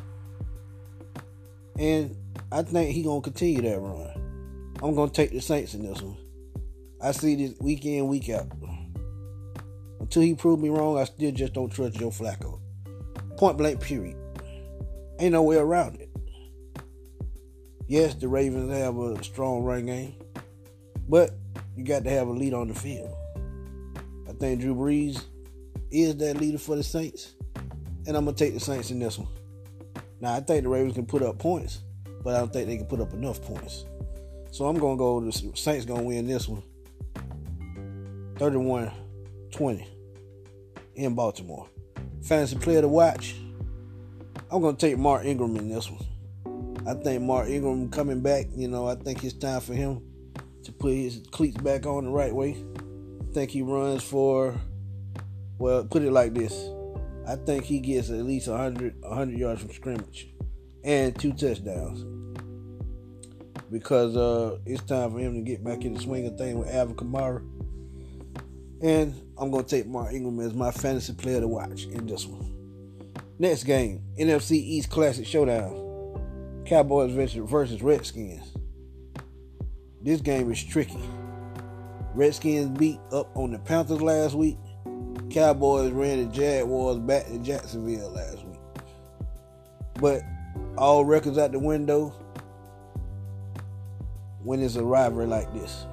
and 1.77 2.15
I 2.51 2.63
think 2.63 2.91
he 2.95 3.03
gonna 3.03 3.21
continue 3.21 3.62
that 3.62 3.79
run. 3.79 4.09
I'm 4.81 4.95
gonna 4.95 5.12
take 5.12 5.31
the 5.31 5.41
Saints 5.41 5.75
in 5.75 5.83
this 5.83 6.01
one. 6.01 6.17
I 7.01 7.12
see 7.12 7.35
this 7.35 7.59
week 7.59 7.85
in 7.85 8.07
week 8.07 8.29
out. 8.29 8.47
Until 10.10 10.24
he 10.24 10.34
proved 10.34 10.63
me 10.63 10.69
wrong, 10.69 10.98
I 10.98 11.04
still 11.04 11.32
just 11.32 11.54
don't 11.54 11.69
trust 11.69 12.00
Joe 12.00 12.10
Flacco. 12.10 12.60
Point 13.38 13.60
blank, 13.60 13.80
period. 13.80 14.17
Ain't 15.19 15.34
no 15.34 15.43
way 15.43 15.58
around 15.58 16.02
it. 16.02 16.10
Yes, 17.88 18.15
the 18.15 18.28
Ravens 18.28 18.74
have 18.74 18.98
a 18.98 19.24
strong 19.24 19.62
run 19.62 19.86
game. 19.86 20.15
But 21.08 21.34
you 21.76 21.86
got 21.86 22.06
to 22.06 22.10
have 22.10 22.28
a 22.28 22.32
lead 22.32 22.56
on 22.56 22.69
the 22.69 22.74
field. 22.74 23.15
I 24.28 24.32
think 24.32 24.62
Drew 24.62 24.74
Brees 24.74 25.26
is 25.91 26.17
that 26.17 26.38
leader 26.38 26.58
for 26.58 26.76
the 26.76 26.82
Saints. 26.82 27.36
And 28.08 28.17
I'm 28.17 28.26
to 28.26 28.34
take 28.34 28.56
the 28.56 28.60
Saints 28.60 28.89
in 28.89 28.98
this 28.98 29.19
one. 29.19 29.28
Now 30.22 30.34
I 30.34 30.39
think 30.39 30.63
the 30.63 30.69
Ravens 30.69 30.95
can 30.95 31.06
put 31.06 31.22
up 31.22 31.38
points, 31.38 31.82
but 32.24 32.34
I 32.34 32.39
don't 32.39 32.52
think 32.52 32.65
they 32.65 32.78
can 32.78 32.88
put 32.88 33.00
up 33.00 33.13
enough 33.13 33.43
points. 33.43 33.86
So 34.50 34.65
I'm 34.65 34.80
gonna 34.80 34.98
go. 34.98 35.19
The 35.19 35.52
Saints 35.54 35.86
gonna 35.86 36.02
win 36.02 36.26
this 36.26 36.48
one. 36.48 36.63
31-20 38.38 39.86
in 40.99 41.15
Baltimore. 41.15 41.67
Fantasy 42.21 42.57
player 42.57 42.81
to 42.81 42.88
watch. 42.88 43.35
I'm 44.51 44.62
gonna 44.62 44.77
take 44.77 44.97
Mark 44.97 45.25
Ingram 45.25 45.55
in 45.55 45.69
this 45.69 45.89
one. 45.89 46.05
I 46.88 46.93
think 46.93 47.21
Mark 47.21 47.49
Ingram 47.49 47.89
coming 47.89 48.21
back. 48.21 48.47
You 48.55 48.67
know, 48.67 48.88
I 48.88 48.95
think 48.95 49.23
it's 49.23 49.33
time 49.33 49.62
for 49.62 49.73
him 49.73 50.01
to 50.63 50.71
put 50.71 50.93
his 50.93 51.21
cleats 51.31 51.57
back 51.57 51.85
on 51.85 52.05
the 52.05 52.12
right 52.12 52.33
way. 52.33 52.57
I 53.21 53.33
think 53.33 53.51
he 53.51 53.62
runs 53.62 54.03
for. 54.03 54.55
Well, 55.57 55.83
put 55.85 56.03
it 56.03 56.12
like 56.12 56.33
this. 56.33 56.69
I 57.27 57.35
think 57.35 57.65
he 57.65 57.79
gets 57.79 58.09
at 58.09 58.25
least 58.25 58.47
100, 58.47 59.01
100 59.01 59.38
yards 59.38 59.62
from 59.62 59.71
scrimmage 59.71 60.29
and 60.83 61.17
two 61.19 61.33
touchdowns 61.33 62.03
because 63.71 64.17
uh, 64.17 64.57
it's 64.65 64.81
time 64.83 65.12
for 65.12 65.19
him 65.19 65.35
to 65.35 65.41
get 65.41 65.63
back 65.63 65.83
in 65.83 65.93
the 65.93 65.99
swing 65.99 66.25
of 66.25 66.38
things 66.38 66.55
with 66.55 66.73
Alvin 66.73 66.95
Kamara. 66.95 67.45
And 68.81 69.13
I'm 69.37 69.51
going 69.51 69.65
to 69.65 69.69
take 69.69 69.87
Mark 69.87 70.13
Ingram 70.13 70.39
as 70.39 70.53
my 70.53 70.71
fantasy 70.71 71.13
player 71.13 71.41
to 71.41 71.47
watch 71.47 71.85
in 71.85 72.07
this 72.07 72.25
one. 72.25 72.55
Next 73.37 73.63
game, 73.63 74.03
NFC 74.17 74.51
East 74.51 74.89
Classic 74.89 75.25
Showdown. 75.25 76.63
Cowboys 76.65 77.11
versus 77.13 77.81
Redskins. 77.81 78.53
This 80.01 80.21
game 80.21 80.51
is 80.51 80.63
tricky. 80.63 80.99
Redskins 82.13 82.77
beat 82.77 82.99
up 83.11 83.35
on 83.35 83.51
the 83.51 83.59
Panthers 83.59 84.01
last 84.01 84.35
week. 84.35 84.57
Cowboys 85.29 85.91
ran 85.91 86.27
the 86.27 86.33
Jaguars 86.33 86.97
back 86.99 87.27
to 87.27 87.37
Jacksonville 87.39 88.11
last 88.11 88.45
week. 88.45 88.59
But 89.99 90.21
all 90.77 91.05
records 91.05 91.37
out 91.37 91.51
the 91.51 91.59
window 91.59 92.09
when 94.43 94.61
it's 94.61 94.75
a 94.75 94.83
rivalry 94.83 95.27
like 95.27 95.53
this. 95.53 95.85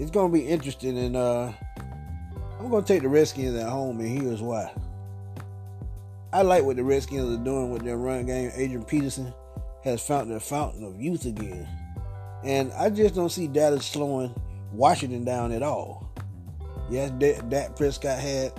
It's 0.00 0.10
gonna 0.10 0.32
be 0.32 0.48
interesting, 0.48 0.96
and 0.96 1.14
uh, 1.14 1.52
I'm 2.58 2.70
gonna 2.70 2.86
take 2.86 3.02
the 3.02 3.08
Redskins 3.10 3.54
at 3.54 3.68
home, 3.68 4.00
and 4.00 4.08
here's 4.08 4.40
why. 4.40 4.72
I 6.32 6.40
like 6.40 6.64
what 6.64 6.76
the 6.76 6.84
Redskins 6.84 7.38
are 7.38 7.44
doing 7.44 7.70
with 7.70 7.82
their 7.82 7.98
run 7.98 8.24
game. 8.24 8.50
Adrian 8.54 8.82
Peterson 8.82 9.34
has 9.84 10.00
found 10.00 10.30
the 10.30 10.40
fountain 10.40 10.84
of 10.84 10.98
youth 10.98 11.26
again, 11.26 11.68
and 12.42 12.72
I 12.72 12.88
just 12.88 13.14
don't 13.14 13.28
see 13.28 13.46
Dallas 13.46 13.84
slowing 13.84 14.34
Washington 14.72 15.22
down 15.22 15.52
at 15.52 15.62
all. 15.62 16.10
Yes, 16.88 17.10
Dak 17.50 17.76
Prescott 17.76 18.18
had 18.18 18.54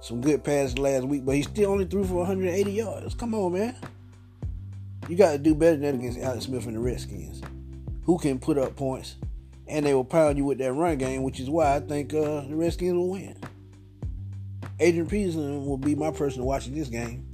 some 0.00 0.20
good 0.20 0.44
passes 0.44 0.78
last 0.78 1.08
week, 1.08 1.24
but 1.24 1.34
he 1.34 1.42
still 1.42 1.72
only 1.72 1.86
threw 1.86 2.04
for 2.04 2.18
180 2.18 2.70
yards. 2.70 3.16
Come 3.16 3.34
on, 3.34 3.54
man. 3.54 3.74
You 5.08 5.16
got 5.16 5.32
to 5.32 5.38
do 5.38 5.56
better 5.56 5.76
than 5.76 5.82
that 5.82 5.94
against 5.96 6.20
Alex 6.20 6.44
Smith 6.44 6.66
and 6.66 6.76
the 6.76 6.80
Redskins, 6.80 7.42
who 8.04 8.16
can 8.16 8.38
put 8.38 8.58
up 8.58 8.76
points, 8.76 9.16
and 9.68 9.84
they 9.84 9.94
will 9.94 10.04
pound 10.04 10.38
you 10.38 10.44
with 10.44 10.58
that 10.58 10.72
run 10.72 10.98
game, 10.98 11.22
which 11.22 11.40
is 11.40 11.50
why 11.50 11.76
I 11.76 11.80
think 11.80 12.14
uh, 12.14 12.42
the 12.42 12.54
Redskins 12.54 12.94
will 12.94 13.10
win. 13.10 13.36
Adrian 14.78 15.06
Peterson 15.06 15.64
will 15.64 15.78
be 15.78 15.94
my 15.94 16.10
person 16.10 16.44
watching 16.44 16.74
this 16.74 16.88
game. 16.88 17.26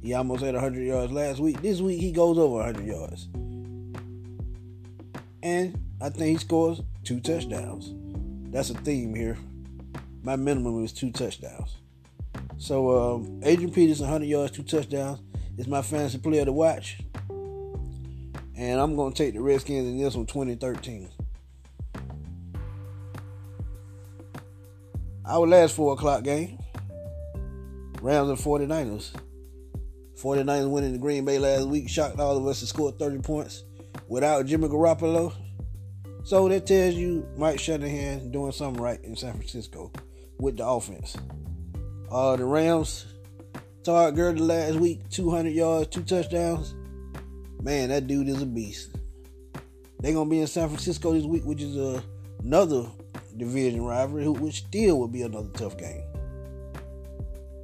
He 0.00 0.14
almost 0.14 0.42
had 0.42 0.54
100 0.54 0.80
yards 0.80 1.12
last 1.12 1.38
week. 1.38 1.60
This 1.60 1.80
week 1.80 2.00
he 2.00 2.12
goes 2.12 2.38
over 2.38 2.56
100 2.56 2.86
yards. 2.86 3.28
And 5.42 5.78
I 6.00 6.08
think 6.08 6.30
he 6.30 6.36
scores 6.36 6.80
two 7.04 7.20
touchdowns. 7.20 7.92
That's 8.52 8.70
a 8.70 8.74
theme 8.74 9.14
here. 9.14 9.36
My 10.22 10.36
minimum 10.36 10.84
is 10.84 10.92
two 10.92 11.10
touchdowns. 11.10 11.76
So 12.56 13.14
um, 13.14 13.40
Adrian 13.44 13.70
Peterson, 13.70 14.06
100 14.06 14.24
yards, 14.26 14.52
two 14.52 14.62
touchdowns, 14.62 15.20
is 15.56 15.68
my 15.68 15.82
fantasy 15.82 16.18
player 16.18 16.44
to 16.44 16.52
watch. 16.52 16.98
And 18.56 18.80
I'm 18.80 18.96
going 18.96 19.12
to 19.12 19.24
take 19.24 19.34
the 19.34 19.40
Redskins 19.40 19.86
in 19.86 19.98
this 19.98 20.16
one 20.16 20.26
2013. 20.26 21.10
Our 25.28 25.46
last 25.46 25.74
4 25.74 25.92
o'clock 25.92 26.22
game 26.24 26.58
Rams 28.00 28.30
and 28.30 28.38
49ers. 28.38 29.12
49ers 30.20 30.70
winning 30.70 30.92
the 30.92 30.98
Green 30.98 31.24
Bay 31.24 31.38
last 31.38 31.66
week, 31.66 31.88
shocked 31.88 32.18
all 32.18 32.36
of 32.36 32.46
us 32.46 32.60
to 32.60 32.66
score 32.66 32.92
30 32.92 33.18
points 33.18 33.64
without 34.08 34.46
Jimmy 34.46 34.68
Garoppolo. 34.68 35.34
So 36.24 36.48
that 36.48 36.66
tells 36.66 36.94
you 36.94 37.28
Mike 37.36 37.60
Shanahan 37.60 38.30
doing 38.30 38.52
something 38.52 38.82
right 38.82 39.02
in 39.04 39.16
San 39.16 39.34
Francisco 39.34 39.92
with 40.38 40.56
the 40.56 40.66
offense. 40.66 41.16
Uh, 42.10 42.36
the 42.36 42.44
Rams, 42.44 43.06
Todd 43.84 44.16
Gurley 44.16 44.40
last 44.40 44.76
week, 44.76 45.08
200 45.10 45.50
yards, 45.50 45.88
two 45.88 46.02
touchdowns. 46.02 46.74
Man, 47.62 47.90
that 47.90 48.06
dude 48.06 48.28
is 48.28 48.42
a 48.42 48.46
beast. 48.46 48.96
They're 50.00 50.14
gonna 50.14 50.30
be 50.30 50.40
in 50.40 50.46
San 50.46 50.68
Francisco 50.68 51.12
this 51.12 51.24
week, 51.24 51.44
which 51.44 51.60
is 51.60 52.02
another 52.42 52.86
division 53.38 53.82
rivalry, 53.82 54.28
which 54.28 54.64
still 54.66 54.98
would 55.00 55.12
be 55.12 55.22
another 55.22 55.48
tough 55.54 55.76
game. 55.78 56.02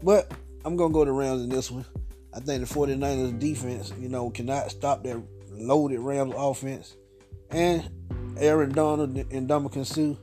But 0.03 0.33
I'm 0.65 0.77
gonna 0.77 0.93
go 0.93 1.05
to 1.05 1.13
Rams 1.13 1.43
in 1.43 1.49
this 1.49 1.71
one. 1.71 1.85
I 2.33 2.41
think 2.41 2.67
the 2.67 2.75
49ers 2.75 3.39
defense, 3.39 3.93
you 3.99 4.09
know, 4.09 4.31
cannot 4.31 4.71
stop 4.71 5.03
that 5.05 5.23
loaded 5.51 6.01
Rams 6.01 6.35
offense. 6.37 6.97
And 7.51 7.89
Aaron 8.39 8.73
Donald 8.73 9.17
and 9.17 9.49
Ndamukong 9.49 9.87
Suh, 9.87 10.19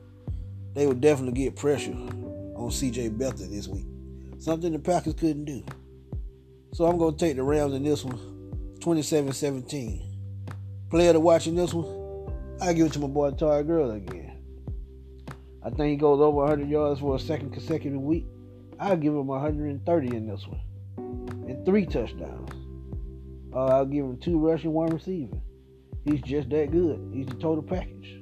they 0.74 0.88
will 0.88 0.94
definitely 0.94 1.42
get 1.42 1.56
pressure 1.56 1.92
on 1.92 2.70
CJ 2.70 3.18
Beathard 3.18 3.50
this 3.50 3.68
week. 3.68 3.86
Something 4.40 4.74
the 4.74 4.80
Packers 4.80 5.14
couldn't 5.14 5.46
do. 5.46 5.64
So 6.74 6.86
I'm 6.86 6.98
gonna 6.98 7.16
take 7.16 7.36
the 7.36 7.44
Rams 7.44 7.74
in 7.74 7.84
this 7.84 8.04
one. 8.04 8.18
27-17. 8.80 10.02
Player 10.90 11.14
to 11.14 11.20
watch 11.20 11.48
in 11.48 11.56
this 11.56 11.74
one, 11.74 11.86
I 12.62 12.74
give 12.74 12.88
it 12.88 12.94
to 12.94 13.00
my 13.00 13.08
boy 13.08 13.32
Todd 13.32 13.68
Gurley 13.68 13.98
again. 13.98 14.31
I 15.63 15.69
think 15.69 15.91
he 15.91 15.95
goes 15.95 16.19
over 16.19 16.38
100 16.38 16.69
yards 16.69 17.00
for 17.00 17.15
a 17.15 17.19
second 17.19 17.52
consecutive 17.52 18.02
week. 18.02 18.26
I'll 18.80 18.97
give 18.97 19.13
him 19.13 19.28
130 19.28 20.15
in 20.15 20.28
this 20.28 20.45
one, 20.47 21.47
and 21.47 21.65
three 21.65 21.86
touchdowns. 21.86 22.52
Uh, 23.54 23.65
I'll 23.65 23.86
give 23.86 24.06
him 24.06 24.17
two 24.17 24.39
rushing, 24.39 24.74
one 24.74 24.89
receiving. 24.89 25.41
He's 26.06 26.21
just 26.21 26.50
that 26.50 26.71
good. 26.71 27.12
He's 27.13 27.28
the 27.28 27.36
total 27.36 27.62
package. 27.62 28.21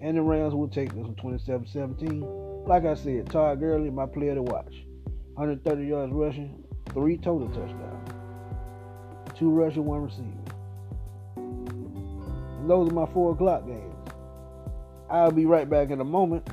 And 0.00 0.16
the 0.16 0.22
Rams 0.22 0.54
will 0.54 0.68
take 0.68 0.94
this 0.94 1.04
one 1.04 1.14
27-17. 1.16 2.66
Like 2.66 2.86
I 2.86 2.94
said, 2.94 3.28
Todd 3.28 3.60
Gurley, 3.60 3.90
my 3.90 4.06
player 4.06 4.34
to 4.34 4.42
watch. 4.42 4.84
130 5.34 5.86
yards 5.86 6.12
rushing, 6.12 6.64
three 6.94 7.18
total 7.18 7.48
touchdowns 7.48 7.90
two 9.40 9.50
rushing, 9.50 9.86
one 9.86 10.02
receiving. 10.02 10.46
And 11.36 12.68
those 12.68 12.90
are 12.90 12.94
my 12.94 13.06
four 13.06 13.32
o'clock 13.32 13.66
games. 13.66 13.96
I'll 15.08 15.32
be 15.32 15.46
right 15.46 15.68
back 15.68 15.90
in 15.90 16.00
a 16.00 16.04
moment. 16.04 16.46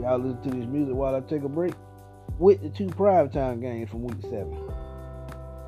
Y'all 0.00 0.18
listen 0.18 0.42
to 0.42 0.50
this 0.50 0.66
music 0.66 0.94
while 0.94 1.14
I 1.14 1.20
take 1.20 1.42
a 1.42 1.48
break 1.48 1.74
with 2.38 2.60
the 2.62 2.70
two 2.70 2.86
primetime 2.86 3.60
games 3.60 3.88
from 3.88 4.02
week 4.02 4.20
seven. 4.22 4.58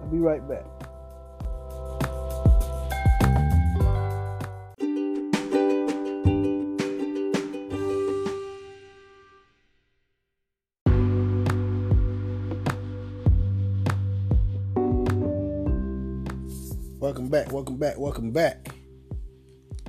I'll 0.00 0.08
be 0.10 0.18
right 0.18 0.46
back. 0.48 0.64
Welcome 16.98 17.28
back, 17.28 17.52
welcome 17.52 17.76
back, 17.76 17.98
welcome 17.98 18.30
back. 18.32 18.74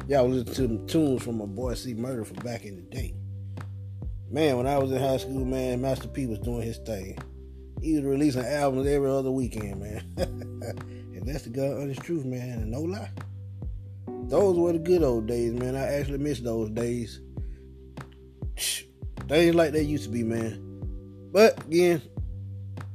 Y'all 0.08 0.28
listen 0.28 0.54
to 0.54 0.67
them 0.67 0.86
tunes 0.86 1.24
from 1.24 1.39
my 1.39 1.45
boy 1.45 1.74
C 1.74 1.95
Murder 1.95 2.24
from 2.24 2.38
back 2.38 2.65
in 2.65 2.76
the 2.76 2.84
day. 2.84 3.14
Man, 4.36 4.58
when 4.58 4.67
I 4.67 4.78
was 4.78 4.91
in 4.91 5.00
high 5.00 5.15
school, 5.15 5.45
man, 5.45 5.80
Master 5.80 6.10
P 6.10 6.26
was 6.26 6.39
doing 6.39 6.63
his 6.63 6.78
thing. 6.80 7.17
He 7.82 7.93
was 7.95 8.04
releasing 8.04 8.43
albums 8.43 8.86
every 8.86 9.10
other 9.10 9.32
weekend, 9.32 9.80
man. 9.80 10.04
and 10.17 11.26
that's 11.26 11.43
the 11.45 11.52
God 11.52 11.82
honest 11.82 12.02
truth, 12.02 12.26
man, 12.26 12.50
and 12.50 12.71
no 12.71 12.82
lie. 12.82 13.12
Those 14.28 14.58
were 14.58 14.74
the 14.74 14.80
good 14.80 15.04
old 15.04 15.26
days, 15.26 15.54
man. 15.54 15.78
I 15.78 15.86
actually 15.86 16.17
miss 16.17 16.41
those 16.41 16.69
days. 16.71 17.21
Things 19.30 19.56
like 19.56 19.71
they 19.71 19.84
used 19.84 20.04
to 20.04 20.10
be, 20.10 20.24
man. 20.24 20.82
But 21.32 21.63
again, 21.65 22.02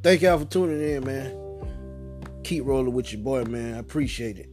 thank 0.03 0.21
y'all 0.21 0.39
for 0.39 0.45
tuning 0.45 0.83
in, 0.83 1.05
man 1.07 1.41
keep 2.51 2.65
rolling 2.65 2.93
with 2.93 3.13
your 3.13 3.23
boy, 3.23 3.45
man. 3.45 3.75
I 3.75 3.79
appreciate 3.79 4.37
it. 4.37 4.49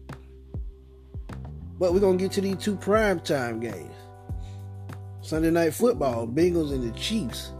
But 1.80 1.93
we're 1.93 2.00
gonna 2.00 2.17
get 2.17 2.32
to 2.34 2.41
these 2.41 2.58
two 2.58 2.76
prime 2.76 3.19
time 3.19 3.60
games. 3.60 3.95
Sunday 5.28 5.52
night 5.52 5.74
football, 5.74 6.26
Bengals 6.26 6.72
and 6.72 6.82
the 6.82 6.98
Chiefs 6.98 7.52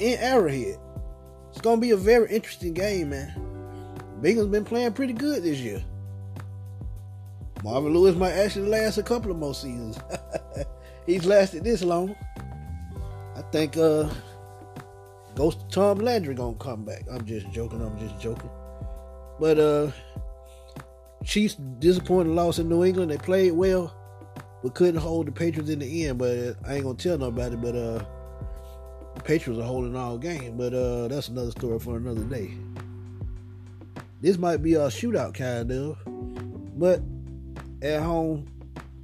in 0.00 0.18
Arrowhead. 0.18 0.80
It's 1.50 1.60
gonna 1.60 1.80
be 1.80 1.92
a 1.92 1.96
very 1.96 2.28
interesting 2.28 2.74
game, 2.74 3.10
man. 3.10 3.32
Bengals 4.20 4.50
been 4.50 4.64
playing 4.64 4.94
pretty 4.94 5.12
good 5.12 5.44
this 5.44 5.60
year. 5.60 5.80
Marvin 7.62 7.94
Lewis 7.94 8.16
might 8.16 8.32
actually 8.32 8.68
last 8.68 8.98
a 8.98 9.02
couple 9.04 9.30
of 9.30 9.36
more 9.36 9.54
seasons. 9.54 9.96
He's 11.06 11.24
lasted 11.24 11.62
this 11.62 11.84
long. 11.84 12.16
I 13.36 13.42
think 13.52 13.76
uh 13.76 14.10
Ghost 15.36 15.70
Tom 15.70 15.98
Landry 15.98 16.34
gonna 16.34 16.56
come 16.56 16.84
back. 16.84 17.04
I'm 17.08 17.24
just 17.24 17.48
joking, 17.52 17.80
I'm 17.80 17.96
just 17.96 18.20
joking. 18.20 18.50
But 19.38 19.60
uh 19.60 19.92
Chiefs 21.24 21.54
disappointing 21.78 22.34
loss 22.34 22.58
in 22.58 22.68
New 22.68 22.84
England. 22.84 23.12
They 23.12 23.18
played 23.18 23.52
well, 23.52 23.94
but 24.64 24.74
couldn't 24.74 24.96
hold 24.96 25.26
the 25.26 25.32
Patriots 25.32 25.68
in 25.68 25.80
the 25.80 26.06
end. 26.06 26.18
But 26.18 26.56
I 26.66 26.76
ain't 26.76 26.84
gonna 26.84 26.94
tell 26.96 27.18
nobody. 27.18 27.54
But 27.54 27.76
uh, 27.76 28.02
the 29.14 29.20
Patriots 29.22 29.60
are 29.60 29.66
holding 29.66 29.94
all 29.94 30.16
game. 30.16 30.56
But 30.56 30.72
uh, 30.72 31.08
that's 31.08 31.28
another 31.28 31.50
story 31.50 31.78
for 31.78 31.98
another 31.98 32.24
day. 32.24 32.52
This 34.22 34.38
might 34.38 34.62
be 34.62 34.72
a 34.72 34.86
shootout 34.86 35.34
kind 35.34 35.70
of, 35.70 35.98
but 36.78 37.02
at 37.82 38.02
home, 38.02 38.46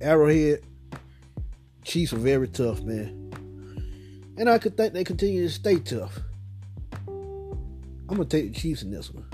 Arrowhead, 0.00 0.62
Chiefs 1.84 2.14
are 2.14 2.16
very 2.16 2.48
tough, 2.48 2.80
man. 2.80 3.30
And 4.38 4.48
I 4.48 4.56
could 4.56 4.78
think 4.78 4.94
they 4.94 5.04
continue 5.04 5.42
to 5.42 5.52
stay 5.52 5.78
tough. 5.78 6.20
I'm 7.06 8.06
gonna 8.08 8.24
take 8.24 8.54
the 8.54 8.58
Chiefs 8.58 8.82
in 8.82 8.90
this 8.90 9.10
one. 9.10 9.26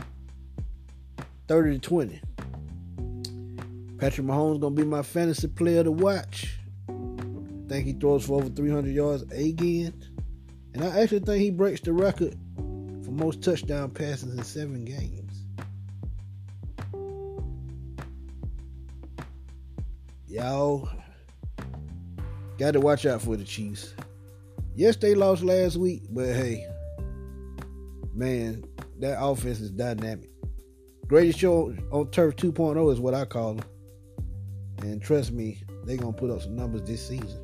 30 1.46 1.74
to 1.74 1.78
20. 1.78 2.20
Patrick 4.06 4.28
Mahomes 4.28 4.60
gonna 4.60 4.72
be 4.72 4.84
my 4.84 5.02
fantasy 5.02 5.48
player 5.48 5.82
to 5.82 5.90
watch. 5.90 6.60
Think 7.68 7.86
he 7.86 7.92
throws 7.92 8.24
for 8.24 8.40
over 8.40 8.48
300 8.48 8.94
yards 8.94 9.22
again, 9.32 10.00
and 10.74 10.84
I 10.84 11.00
actually 11.00 11.18
think 11.18 11.42
he 11.42 11.50
breaks 11.50 11.80
the 11.80 11.92
record 11.92 12.36
for 12.54 13.10
most 13.10 13.42
touchdown 13.42 13.90
passes 13.90 14.32
in 14.32 14.44
seven 14.44 14.84
games. 14.84 15.42
Y'all 20.28 20.88
got 22.58 22.74
to 22.74 22.80
watch 22.80 23.06
out 23.06 23.22
for 23.22 23.36
the 23.36 23.42
Chiefs. 23.42 23.92
Yes, 24.76 24.94
they 24.94 25.16
lost 25.16 25.42
last 25.42 25.78
week, 25.78 26.04
but 26.10 26.26
hey, 26.26 26.64
man, 28.14 28.62
that 29.00 29.20
offense 29.20 29.58
is 29.58 29.72
dynamic. 29.72 30.30
Greatest 31.08 31.40
show 31.40 31.74
on 31.90 32.08
turf 32.12 32.36
2.0 32.36 32.92
is 32.92 33.00
what 33.00 33.12
I 33.12 33.24
call 33.24 33.54
them. 33.54 33.66
And 34.86 35.02
trust 35.02 35.32
me, 35.32 35.58
they're 35.84 35.96
gonna 35.96 36.12
put 36.12 36.30
up 36.30 36.42
some 36.42 36.54
numbers 36.54 36.82
this 36.82 37.06
season. 37.06 37.40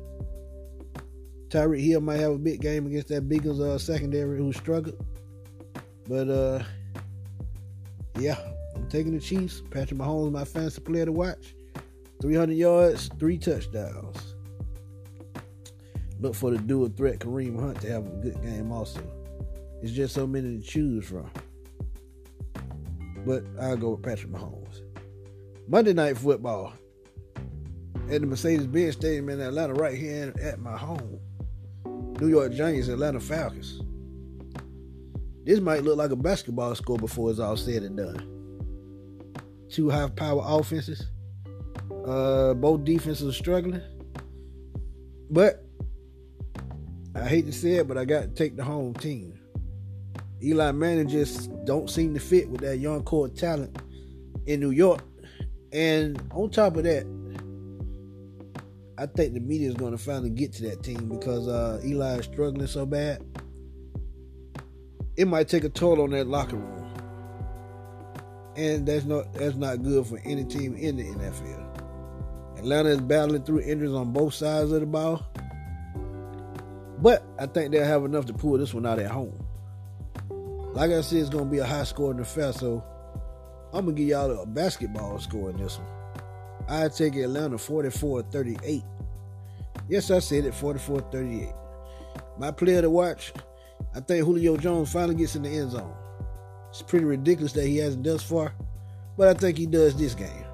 Tyreek 1.49 1.81
Hill 1.81 2.01
might 2.01 2.19
have 2.19 2.31
a 2.31 2.37
big 2.37 2.61
game 2.61 2.87
against 2.87 3.09
that 3.09 3.27
Bengals 3.27 3.59
uh, 3.59 3.77
secondary 3.77 4.37
who 4.37 4.53
struggled. 4.53 5.05
But 6.07 6.29
uh 6.29 6.63
yeah, 8.17 8.37
I'm 8.75 8.87
taking 8.87 9.13
the 9.13 9.19
Chiefs. 9.19 9.61
Patrick 9.71 9.99
Mahomes, 9.99 10.31
my 10.31 10.45
fantasy 10.45 10.81
player 10.81 11.05
to 11.05 11.11
watch. 11.11 11.53
300 12.21 12.53
yards, 12.53 13.09
three 13.19 13.37
touchdowns. 13.37 14.35
Look 16.21 16.35
for 16.35 16.51
the 16.51 16.57
dual 16.57 16.87
threat 16.87 17.19
Kareem 17.19 17.59
Hunt 17.59 17.81
to 17.81 17.91
have 17.91 18.05
a 18.05 18.09
good 18.09 18.41
game 18.41 18.71
also. 18.71 19.01
It's 19.81 19.91
just 19.91 20.15
so 20.15 20.25
many 20.25 20.59
to 20.59 20.63
choose 20.63 21.05
from. 21.05 21.29
But 23.25 23.43
I'll 23.59 23.75
go 23.75 23.91
with 23.91 24.03
Patrick 24.03 24.31
Mahomes. 24.31 24.81
Monday 25.67 25.93
night 25.93 26.17
football 26.17 26.73
at 28.09 28.21
the 28.21 28.27
Mercedes-Benz 28.27 28.95
Stadium 28.95 29.29
in 29.29 29.41
Atlanta, 29.41 29.73
right 29.73 29.97
here 29.97 30.33
at 30.41 30.59
my 30.59 30.77
home. 30.77 31.19
New 32.19 32.27
York 32.27 32.53
Giants, 32.53 32.87
Atlanta 32.87 33.19
Falcons. 33.19 33.81
This 35.45 35.59
might 35.59 35.83
look 35.83 35.97
like 35.97 36.11
a 36.11 36.15
basketball 36.15 36.73
score 36.75 36.97
before 36.97 37.31
it's 37.31 37.39
all 37.39 37.57
said 37.57 37.83
and 37.83 37.97
done. 37.97 38.29
Two 39.69 39.89
high-power 39.89 40.41
offenses. 40.45 41.07
Uh, 42.05 42.53
both 42.53 42.83
defenses 42.83 43.27
are 43.27 43.37
struggling. 43.37 43.81
But 45.29 45.65
I 47.15 47.27
hate 47.27 47.45
to 47.45 47.51
say 47.51 47.73
it, 47.73 47.87
but 47.87 47.97
I 47.97 48.05
got 48.05 48.21
to 48.21 48.27
take 48.27 48.55
the 48.55 48.63
home 48.63 48.93
team. 48.93 49.39
Eli 50.41 50.71
Manning 50.71 51.07
just 51.07 51.49
don't 51.65 51.89
seem 51.89 52.13
to 52.13 52.19
fit 52.19 52.49
with 52.49 52.61
that 52.61 52.77
young 52.77 53.03
core 53.03 53.29
talent 53.29 53.77
in 54.45 54.59
New 54.59 54.71
York. 54.71 55.01
And 55.71 56.21
on 56.31 56.49
top 56.49 56.75
of 56.77 56.83
that, 56.83 57.05
I 58.97 59.07
think 59.07 59.33
the 59.33 59.39
media 59.39 59.69
is 59.69 59.75
going 59.75 59.91
to 59.91 59.97
finally 59.97 60.29
get 60.29 60.53
to 60.53 60.69
that 60.69 60.83
team 60.83 61.09
because 61.09 61.47
uh, 61.47 61.81
Eli 61.83 62.19
is 62.19 62.25
struggling 62.25 62.67
so 62.67 62.85
bad. 62.85 63.23
It 65.15 65.27
might 65.27 65.47
take 65.47 65.63
a 65.63 65.69
toll 65.69 66.01
on 66.01 66.11
that 66.11 66.27
locker 66.27 66.57
room, 66.57 66.93
and 68.55 68.87
that's 68.87 69.05
not 69.05 69.33
that's 69.33 69.55
not 69.55 69.83
good 69.83 70.05
for 70.07 70.19
any 70.25 70.43
team 70.43 70.75
in 70.75 70.97
the 70.97 71.03
NFL. 71.03 72.59
Atlanta 72.59 72.89
is 72.89 73.01
battling 73.01 73.43
through 73.43 73.61
injuries 73.61 73.93
on 73.93 74.13
both 74.13 74.33
sides 74.33 74.71
of 74.71 74.79
the 74.79 74.85
ball, 74.85 75.25
but 76.99 77.23
I 77.39 77.45
think 77.45 77.71
they'll 77.71 77.85
have 77.85 78.05
enough 78.05 78.25
to 78.27 78.33
pull 78.33 78.57
this 78.57 78.73
one 78.73 78.85
out 78.85 78.99
at 78.99 79.11
home. 79.11 79.37
Like 80.73 80.91
I 80.91 81.01
said, 81.01 81.19
it's 81.19 81.29
going 81.29 81.45
to 81.45 81.51
be 81.51 81.59
a 81.59 81.65
high 81.65 81.83
scoring 81.83 82.19
affair, 82.19 82.53
so 82.53 82.83
I'm 83.73 83.85
gonna 83.85 83.97
give 83.97 84.07
y'all 84.07 84.41
a 84.41 84.45
basketball 84.45 85.19
score 85.19 85.49
in 85.49 85.57
this 85.57 85.79
one. 85.79 85.92
I 86.67 86.87
take 86.89 87.15
Atlanta 87.15 87.57
44 87.57 88.23
38. 88.23 88.83
Yes, 89.89 90.11
I 90.11 90.19
said 90.19 90.45
it 90.45 90.53
44 90.53 91.01
38. 91.11 91.49
My 92.37 92.51
player 92.51 92.81
to 92.81 92.89
watch, 92.89 93.33
I 93.95 93.99
think 93.99 94.25
Julio 94.25 94.57
Jones 94.57 94.91
finally 94.91 95.15
gets 95.15 95.35
in 95.35 95.43
the 95.43 95.49
end 95.49 95.71
zone. 95.71 95.93
It's 96.69 96.81
pretty 96.81 97.05
ridiculous 97.05 97.53
that 97.53 97.67
he 97.67 97.77
hasn't 97.77 98.03
thus 98.03 98.23
far, 98.23 98.53
but 99.17 99.27
I 99.27 99.39
think 99.39 99.57
he 99.57 99.65
does 99.65 99.95
this 99.95 100.15
game. 100.15 100.45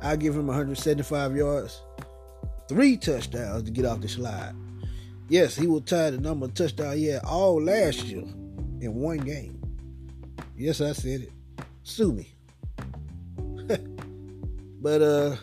I 0.00 0.16
give 0.16 0.34
him 0.34 0.46
175 0.46 1.36
yards, 1.36 1.82
three 2.68 2.96
touchdowns 2.96 3.64
to 3.64 3.70
get 3.70 3.84
off 3.84 4.00
the 4.00 4.08
slide. 4.08 4.54
Yes, 5.28 5.56
he 5.56 5.66
will 5.66 5.80
tie 5.80 6.10
the 6.10 6.18
number 6.18 6.46
of 6.46 6.54
touchdowns 6.54 6.96
he 6.96 7.06
had 7.06 7.24
all 7.24 7.62
last 7.62 8.04
year 8.04 8.22
in 8.22 8.94
one 8.94 9.18
game. 9.18 9.60
Yes, 10.56 10.80
I 10.80 10.92
said 10.92 11.22
it. 11.22 11.32
Sue 11.82 12.12
me. 12.12 12.32
but 14.80 15.02
uh 15.02 15.36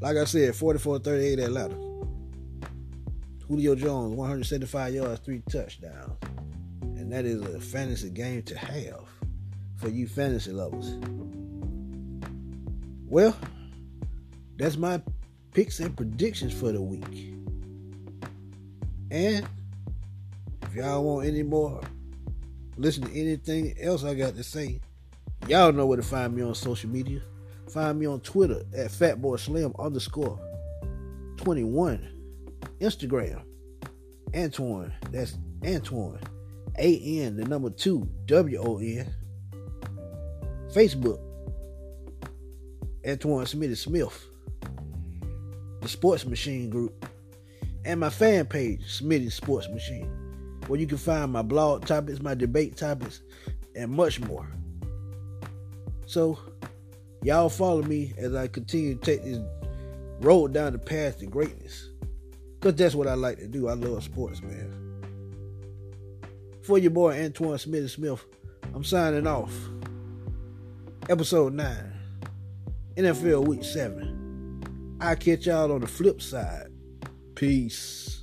like 0.00 0.16
I 0.16 0.24
said, 0.24 0.54
44-38 0.54 1.44
Atlanta. 1.44 1.76
Julio 3.46 3.74
Jones, 3.74 4.14
175 4.14 4.94
yards, 4.94 5.20
three 5.20 5.42
touchdowns. 5.50 6.16
And 6.82 7.12
that 7.12 7.24
is 7.24 7.42
a 7.42 7.60
fantasy 7.60 8.10
game 8.10 8.42
to 8.44 8.56
have 8.56 9.00
for 9.76 9.88
you 9.88 10.06
fantasy 10.06 10.52
lovers. 10.52 10.94
Well, 13.06 13.36
that's 14.56 14.76
my 14.76 15.02
picks 15.52 15.80
and 15.80 15.96
predictions 15.96 16.52
for 16.54 16.70
the 16.70 16.80
week. 16.80 17.34
And 19.10 19.46
if 20.62 20.74
y'all 20.74 21.02
want 21.02 21.26
any 21.26 21.42
more, 21.42 21.80
listen 22.76 23.02
to 23.04 23.12
anything 23.12 23.74
else 23.80 24.04
I 24.04 24.14
got 24.14 24.36
to 24.36 24.44
say, 24.44 24.80
y'all 25.48 25.72
know 25.72 25.86
where 25.86 25.96
to 25.96 26.02
find 26.02 26.36
me 26.36 26.42
on 26.42 26.54
social 26.54 26.88
media. 26.88 27.20
Find 27.72 27.98
me 27.98 28.06
on 28.06 28.20
Twitter 28.20 28.62
at 28.76 28.90
fatboyslim 28.90 29.78
underscore 29.78 30.38
21. 31.36 32.08
Instagram, 32.80 33.42
Antoine. 34.34 34.92
That's 35.10 35.36
Antoine. 35.64 36.20
A-N, 36.78 37.36
the 37.36 37.44
number 37.44 37.70
two, 37.70 38.08
W-O-N. 38.26 39.06
Facebook, 40.72 41.20
Antoine 43.06 43.44
Smitty 43.44 43.76
Smith. 43.76 44.26
The 45.80 45.88
Sports 45.88 46.26
Machine 46.26 46.70
Group. 46.70 47.06
And 47.84 48.00
my 48.00 48.10
fan 48.10 48.46
page, 48.46 49.00
Smitty 49.00 49.32
Sports 49.32 49.68
Machine, 49.68 50.10
where 50.66 50.78
you 50.78 50.86
can 50.86 50.98
find 50.98 51.32
my 51.32 51.42
blog 51.42 51.86
topics, 51.86 52.20
my 52.20 52.34
debate 52.34 52.76
topics, 52.76 53.22
and 53.74 53.90
much 53.90 54.20
more. 54.20 54.46
So, 56.06 56.38
Y'all 57.22 57.48
follow 57.48 57.82
me 57.82 58.14
as 58.16 58.34
I 58.34 58.48
continue 58.48 58.94
to 58.94 59.00
take 59.00 59.22
this 59.24 59.38
road 60.20 60.52
down 60.52 60.72
the 60.72 60.78
path 60.78 61.18
to 61.18 61.26
greatness. 61.26 61.90
Because 62.58 62.74
that's 62.76 62.94
what 62.94 63.06
I 63.06 63.14
like 63.14 63.38
to 63.38 63.46
do. 63.46 63.68
I 63.68 63.74
love 63.74 64.02
sports, 64.04 64.42
man. 64.42 64.76
For 66.62 66.78
your 66.78 66.90
boy 66.90 67.22
Antoine 67.22 67.58
Smith 67.58 67.90
Smith, 67.90 68.24
I'm 68.74 68.84
signing 68.84 69.26
off. 69.26 69.52
Episode 71.08 71.54
9. 71.54 71.92
NFL 72.96 73.46
Week 73.46 73.64
7. 73.64 74.98
I'll 75.00 75.16
catch 75.16 75.46
y'all 75.46 75.72
on 75.72 75.80
the 75.80 75.86
flip 75.86 76.20
side. 76.20 76.68
Peace. 77.34 78.20